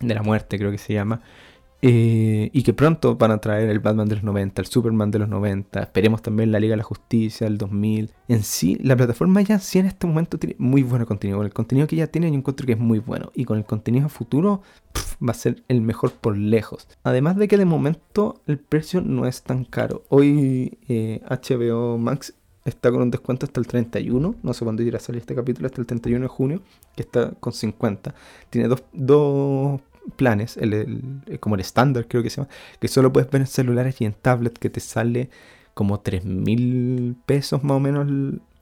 de 0.01 0.15
la 0.15 0.23
Muerte, 0.23 0.59
creo 0.59 0.71
que 0.71 0.79
se 0.79 0.93
llama. 0.93 1.21
Eh, 1.85 2.49
y 2.53 2.63
que 2.63 2.73
pronto 2.73 3.17
van 3.17 3.33
a 3.33 3.39
traer 3.39 3.69
el 3.69 3.81
Batman 3.81 4.09
de 4.09 4.15
los 4.15 4.25
90, 4.25 4.63
el 4.63 4.69
Superman 4.69 5.11
de 5.11 5.19
los 5.19 5.29
90, 5.29 5.81
esperemos 5.81 6.23
también 6.23 6.53
la 6.53 6.61
Liga 6.61 6.75
de 6.75 6.77
la 6.77 6.85
Justicia 6.85 7.49
del 7.49 7.59
2000. 7.59 8.13
En 8.29 8.45
sí, 8.45 8.79
la 8.81 8.97
plataforma 8.97 9.43
ya 9.43 9.59
sí 9.59 9.81
en 9.81 9.87
este 9.87 10.07
momento 10.07 10.39
tiene 10.39 10.55
muy 10.59 10.85
buen 10.85 11.05
contenido. 11.05 11.39
Con 11.39 11.47
el 11.47 11.53
contenido 11.53 11.89
que 11.89 11.97
ya 11.97 12.07
tiene 12.07 12.31
yo 12.31 12.37
encuentro 12.37 12.67
que 12.67 12.75
es 12.75 12.79
muy 12.79 13.01
bueno. 13.01 13.33
Y 13.35 13.45
con 13.45 13.59
el 13.59 13.65
contenido 13.65 14.09
futuro 14.09 14.63
va 15.27 15.33
a 15.33 15.35
ser 15.35 15.65
el 15.67 15.81
mejor 15.83 16.13
por 16.13 16.37
lejos. 16.37 16.87
Además 17.03 17.37
de 17.37 17.49
que 17.49 17.59
de 17.59 17.65
momento 17.65 18.41
el 18.47 18.59
precio 18.59 19.01
no 19.01 19.27
es 19.27 19.43
tan 19.43 19.65
caro. 19.65 20.05
Hoy 20.09 20.79
HBO 20.89 21.97
eh, 21.97 21.99
Max 21.99 22.35
está 22.65 22.93
con 22.93 23.03
un 23.03 23.11
descuento 23.11 23.45
hasta 23.45 23.59
el 23.59 23.67
31, 23.67 24.37
no 24.41 24.55
sé 24.55 24.65
cuándo 24.65 24.85
irá 24.85 24.99
a 24.99 25.01
salir 25.01 25.21
este 25.21 25.35
capítulo, 25.35 25.67
hasta 25.67 25.81
el 25.81 25.87
31 25.89 26.23
de 26.23 26.29
junio, 26.29 26.63
que 26.95 27.03
está 27.03 27.33
con 27.33 27.53
50. 27.53 28.15
Tiene 28.51 28.69
dos, 28.69 28.85
dos 28.93 29.81
planes, 30.17 30.57
el, 30.57 31.23
como 31.41 31.55
el 31.55 31.61
estándar 31.61 32.07
creo 32.09 32.23
que 32.23 32.31
se 32.31 32.37
llama, 32.37 32.49
que 32.81 32.89
solo 32.89 33.13
puedes 33.13 33.31
ver 33.31 33.43
en 33.43 33.47
celulares 33.47 34.01
y 34.01 34.05
en 34.05 34.13
tablet 34.13 34.59
que 34.59 34.71
te 34.71 34.81
sale 34.81 35.31
como 35.75 36.01
3 36.01 36.25
mil 36.25 37.17
pesos 37.27 37.65
más 37.65 37.77
o 37.77 37.81
menos 37.81 38.07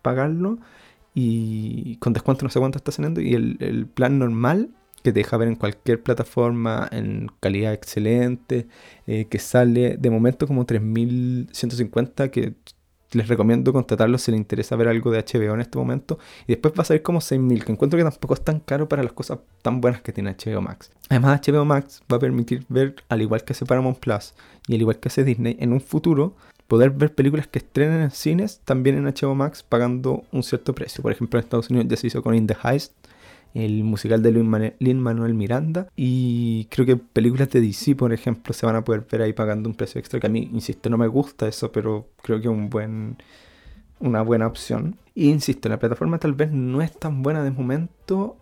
pagarlo 0.03 0.59
y 1.15 1.97
con 1.97 2.13
descuento 2.13 2.45
no 2.45 2.51
sé 2.51 2.61
cuánto 2.61 2.79
está 2.79 2.93
saliendo. 2.93 3.21
Y 3.21 3.35
el, 3.35 3.87
plan 3.87 4.19
normal 4.19 4.71
que 5.03 5.13
te 5.13 5.21
deja 5.21 5.37
ver 5.39 5.49
en 5.49 5.57
cualquier 5.57 6.03
plataforma 6.03 6.89
en 6.93 7.31
calidad 7.41 7.73
excelente, 7.73 8.69
eh, 9.07 9.27
que 9.31 9.39
sale 9.39 9.97
de 9.97 10.11
momento 10.11 10.47
como 10.47 10.67
3.150, 10.67 12.31
que 12.31 12.55
les 13.13 13.29
recomiendo 13.29 13.73
contratarlo 13.73 14.19
si 14.19 14.31
les 14.31 14.39
interesa 14.39 14.77
ver 14.77 14.89
algo 14.89 15.11
de 15.11 15.19
HBO 15.19 15.55
en 15.55 15.61
este 15.61 15.79
momento. 15.79 16.19
Y 16.47 16.53
después 16.53 16.75
va 16.79 16.83
a 16.83 16.85
salir 16.85 17.03
como 17.03 17.21
6.000, 17.21 17.65
que 17.65 17.73
encuentro 17.73 17.99
que 17.99 18.05
tampoco 18.05 18.35
es 18.35 18.43
tan 18.43 18.61
caro 18.61 18.89
para 18.89 19.03
las 19.03 19.13
cosas 19.13 19.39
tan 19.63 19.81
buenas 19.81 20.03
que 20.03 20.13
tiene 20.13 20.35
HBO 20.35 20.61
Max. 20.61 20.91
Además, 21.09 21.41
HBO 21.47 21.65
Max 21.65 22.03
va 22.11 22.17
a 22.17 22.21
permitir 22.21 22.65
ver, 22.69 22.97
al 23.09 23.23
igual 23.23 23.45
que 23.45 23.53
hace 23.53 23.67
Paramount 23.67 23.99
Plus 23.99 24.35
y 24.67 24.75
al 24.75 24.81
igual 24.81 24.99
que 24.99 25.09
hace 25.09 25.25
Disney, 25.25 25.57
en 25.61 25.73
un 25.73 25.81
futuro 25.81 26.35
poder 26.69 26.91
ver 26.91 27.13
películas 27.13 27.49
que 27.49 27.59
estrenen 27.59 28.01
en 28.01 28.11
cines 28.13 28.61
también 28.65 28.97
en 28.97 29.05
HBO 29.05 29.35
Max 29.35 29.65
pagando 29.65 30.23
un 30.31 30.45
cierto 30.45 30.73
precio. 30.73 31.03
Por 31.03 31.11
ejemplo, 31.11 31.39
en 31.39 31.45
Estados 31.45 31.69
Unidos 31.69 31.89
ya 31.89 31.97
se 31.97 32.07
hizo 32.07 32.23
con 32.23 32.35
In 32.35 32.47
the 32.47 32.57
Heist, 32.63 32.93
el 33.55 33.85
musical 33.85 34.23
de 34.23 34.33
Lin 34.33 35.01
Manuel 35.01 35.35
Miranda. 35.35 35.89
Y 35.97 36.67
creo 36.67 36.87
que 36.87 36.97
películas 36.97 37.51
de 37.51 37.61
DC, 37.61 37.95
por 37.97 38.13
ejemplo, 38.13 38.53
se 38.55 38.67
van 38.67 38.77
a 38.77 38.85
poder 38.85 39.07
ver 39.11 39.23
ahí 39.23 39.33
pagando 39.33 39.69
un 39.69 39.75
precio 39.75 39.99
extra. 39.99 40.21
Que 40.21 40.27
a 40.27 40.31
mí, 40.31 40.49
insisto, 40.53 40.91
no 40.91 40.99
me 40.99 41.09
gusta 41.09 41.49
eso, 41.49 41.73
pero 41.73 42.09
creo 42.23 42.39
que 42.39 42.49
es 42.49 42.53
un 42.53 42.71
buen, 42.71 43.17
una 43.99 44.23
buena 44.23 44.47
opción. 44.47 44.97
Y 45.15 45.31
insisto, 45.31 45.69
la 45.69 45.79
plataforma 45.79 46.19
tal 46.19 46.33
vez 46.33 46.53
no 46.53 46.83
es 46.83 46.93
tan 46.93 47.23
buena 47.23 47.43
de 47.43 47.51
momento, 47.51 48.37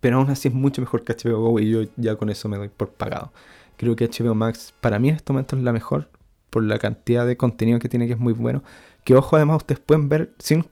pero 0.00 0.18
aún 0.18 0.30
así 0.30 0.48
es 0.48 0.54
mucho 0.54 0.80
mejor 0.80 1.04
que 1.04 1.14
HBO 1.14 1.40
Go 1.40 1.60
y 1.60 1.70
yo 1.70 1.82
ya 1.96 2.16
con 2.16 2.30
eso 2.30 2.48
me 2.48 2.56
doy 2.56 2.68
por 2.68 2.90
pagado. 2.90 3.32
Creo 3.76 3.96
que 3.96 4.08
HBO 4.08 4.34
Max 4.34 4.74
para 4.80 4.98
mí 4.98 5.08
en 5.08 5.16
este 5.16 5.32
momento 5.32 5.56
es 5.56 5.62
la 5.62 5.72
mejor 5.72 6.08
por 6.50 6.62
la 6.62 6.78
cantidad 6.78 7.26
de 7.26 7.36
contenido 7.36 7.78
que 7.78 7.88
tiene 7.88 8.06
que 8.06 8.12
es 8.12 8.18
muy 8.18 8.32
bueno. 8.32 8.62
Que 9.04 9.16
ojo, 9.16 9.36
además 9.36 9.58
ustedes 9.58 9.80
pueden 9.80 10.08
ver 10.08 10.32
sin 10.38 10.66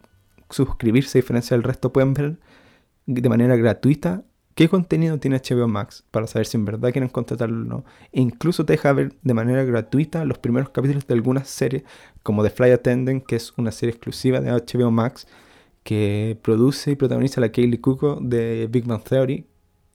suscribirse 0.50 1.18
a 1.18 1.20
diferencia 1.20 1.56
del 1.56 1.64
resto, 1.64 1.92
pueden 1.92 2.14
ver 2.14 2.36
de 3.06 3.28
manera 3.28 3.56
gratuita 3.56 4.24
qué 4.54 4.68
contenido 4.68 5.18
tiene 5.18 5.40
HBO 5.40 5.68
Max 5.68 6.04
para 6.10 6.26
saber 6.26 6.46
si 6.46 6.56
en 6.56 6.64
verdad 6.64 6.92
quieren 6.92 7.08
contratarlo 7.08 7.62
o 7.62 7.64
no. 7.64 7.84
E 8.12 8.20
incluso 8.20 8.66
te 8.66 8.74
deja 8.74 8.92
ver 8.92 9.14
de 9.22 9.34
manera 9.34 9.64
gratuita 9.64 10.24
los 10.24 10.38
primeros 10.38 10.70
capítulos 10.70 11.06
de 11.06 11.14
algunas 11.14 11.48
series, 11.48 11.84
como 12.22 12.42
The 12.42 12.50
Fly 12.50 12.72
Attendant, 12.72 13.24
que 13.24 13.36
es 13.36 13.54
una 13.56 13.72
serie 13.72 13.94
exclusiva 13.94 14.40
de 14.40 14.50
HBO 14.50 14.90
Max 14.90 15.26
que 15.82 16.38
produce 16.42 16.90
y 16.90 16.96
protagoniza 16.96 17.40
la 17.40 17.50
Kaylee 17.50 17.80
Cuoco 17.80 18.18
de 18.20 18.68
Big 18.70 18.84
Bang 18.84 19.02
Theory, 19.02 19.46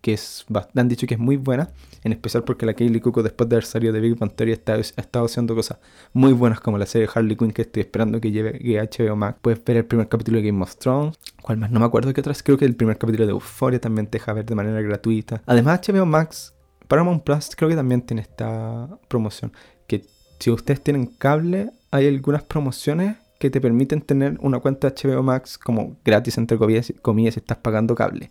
que 0.05 0.13
es, 0.13 0.45
han 0.75 0.87
dicho 0.87 1.07
que 1.07 1.15
es 1.15 1.19
muy 1.19 1.35
buena, 1.35 1.71
en 2.03 2.11
especial 2.11 2.43
porque 2.43 2.67
la 2.67 2.75
Kaylee 2.75 3.01
Cuoco 3.01 3.23
después 3.23 3.49
de 3.49 3.55
haber 3.55 3.65
salido 3.65 3.91
de 3.91 3.99
Big 3.99 4.15
Bang 4.15 4.31
Theory 4.35 4.51
ha 4.51 4.75
estado 4.75 5.25
haciendo 5.25 5.55
cosas 5.55 5.79
muy 6.13 6.31
buenas 6.31 6.59
como 6.59 6.77
la 6.77 6.85
serie 6.85 7.09
Harley 7.11 7.35
Quinn 7.35 7.51
que 7.51 7.63
estoy 7.63 7.81
esperando 7.81 8.21
que 8.21 8.29
llegue 8.29 8.79
a 8.79 8.83
HBO 8.83 9.15
Max. 9.15 9.39
Puedes 9.41 9.65
ver 9.65 9.77
el 9.77 9.85
primer 9.85 10.07
capítulo 10.07 10.37
de 10.37 10.45
Game 10.45 10.61
of 10.61 10.75
Thrones, 10.75 11.17
cuál 11.41 11.57
más 11.57 11.71
no 11.71 11.79
me 11.79 11.87
acuerdo 11.87 12.13
qué 12.13 12.21
otras, 12.21 12.43
creo 12.43 12.55
que 12.55 12.65
el 12.65 12.75
primer 12.75 12.99
capítulo 12.99 13.25
de 13.25 13.31
Euphoria 13.31 13.81
también 13.81 14.05
te 14.05 14.19
deja 14.19 14.31
ver 14.31 14.45
de 14.45 14.53
manera 14.53 14.79
gratuita. 14.79 15.41
Además 15.47 15.81
HBO 15.81 16.05
Max, 16.05 16.53
Paramount 16.87 17.23
Plus 17.23 17.55
creo 17.55 17.69
que 17.69 17.75
también 17.75 18.03
tiene 18.03 18.21
esta 18.21 18.87
promoción, 19.07 19.53
que 19.87 20.05
si 20.39 20.51
ustedes 20.51 20.83
tienen 20.83 21.07
cable 21.07 21.71
hay 21.89 22.07
algunas 22.07 22.43
promociones 22.43 23.17
que 23.39 23.49
te 23.49 23.59
permiten 23.59 24.01
tener 24.01 24.37
una 24.39 24.59
cuenta 24.59 24.89
HBO 24.89 25.23
Max 25.23 25.57
como 25.57 25.97
gratis 26.05 26.37
entre 26.37 26.59
comillas, 26.59 26.93
comillas 27.01 27.33
si 27.33 27.39
estás 27.39 27.57
pagando 27.57 27.95
cable. 27.95 28.29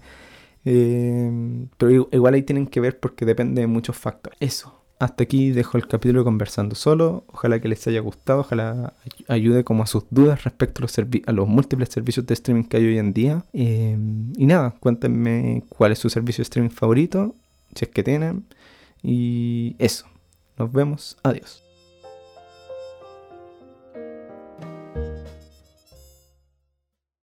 Eh, 0.65 1.67
pero 1.77 2.09
igual 2.11 2.35
ahí 2.35 2.43
tienen 2.43 2.67
que 2.67 2.81
ver 2.81 2.99
porque 2.99 3.25
depende 3.25 3.61
de 3.61 3.67
muchos 3.67 3.97
factores. 3.97 4.37
Eso. 4.41 4.81
Hasta 4.99 5.25
aquí 5.25 5.51
dejo 5.51 5.77
el 5.77 5.87
capítulo 5.87 6.25
conversando 6.25 6.75
solo. 6.75 7.25
Ojalá 7.27 7.61
que 7.61 7.69
les 7.69 7.87
haya 7.87 8.01
gustado. 8.01 8.41
Ojalá 8.41 8.95
ayude 9.29 9.65
como 9.65 9.83
a 9.83 9.87
sus 9.87 10.05
dudas 10.11 10.45
respecto 10.45 10.81
a 10.81 10.83
los, 10.83 10.99
a 11.27 11.33
los 11.33 11.49
múltiples 11.49 11.89
servicios 11.89 12.27
de 12.27 12.35
streaming 12.35 12.65
que 12.65 12.77
hay 12.77 12.87
hoy 12.87 12.99
en 12.99 13.13
día. 13.13 13.45
Eh, 13.53 13.99
y 14.37 14.47
nada, 14.47 14.75
cuéntenme 14.81 15.65
cuál 15.69 15.93
es 15.93 15.99
su 15.99 16.09
servicio 16.09 16.43
de 16.43 16.45
streaming 16.45 16.71
favorito. 16.71 17.35
Si 17.75 17.85
es 17.85 17.91
que 17.91 18.03
tienen. 18.03 18.45
Y 19.03 19.75
eso. 19.79 20.07
Nos 20.57 20.73
vemos. 20.73 21.17
Adiós. 21.25 21.64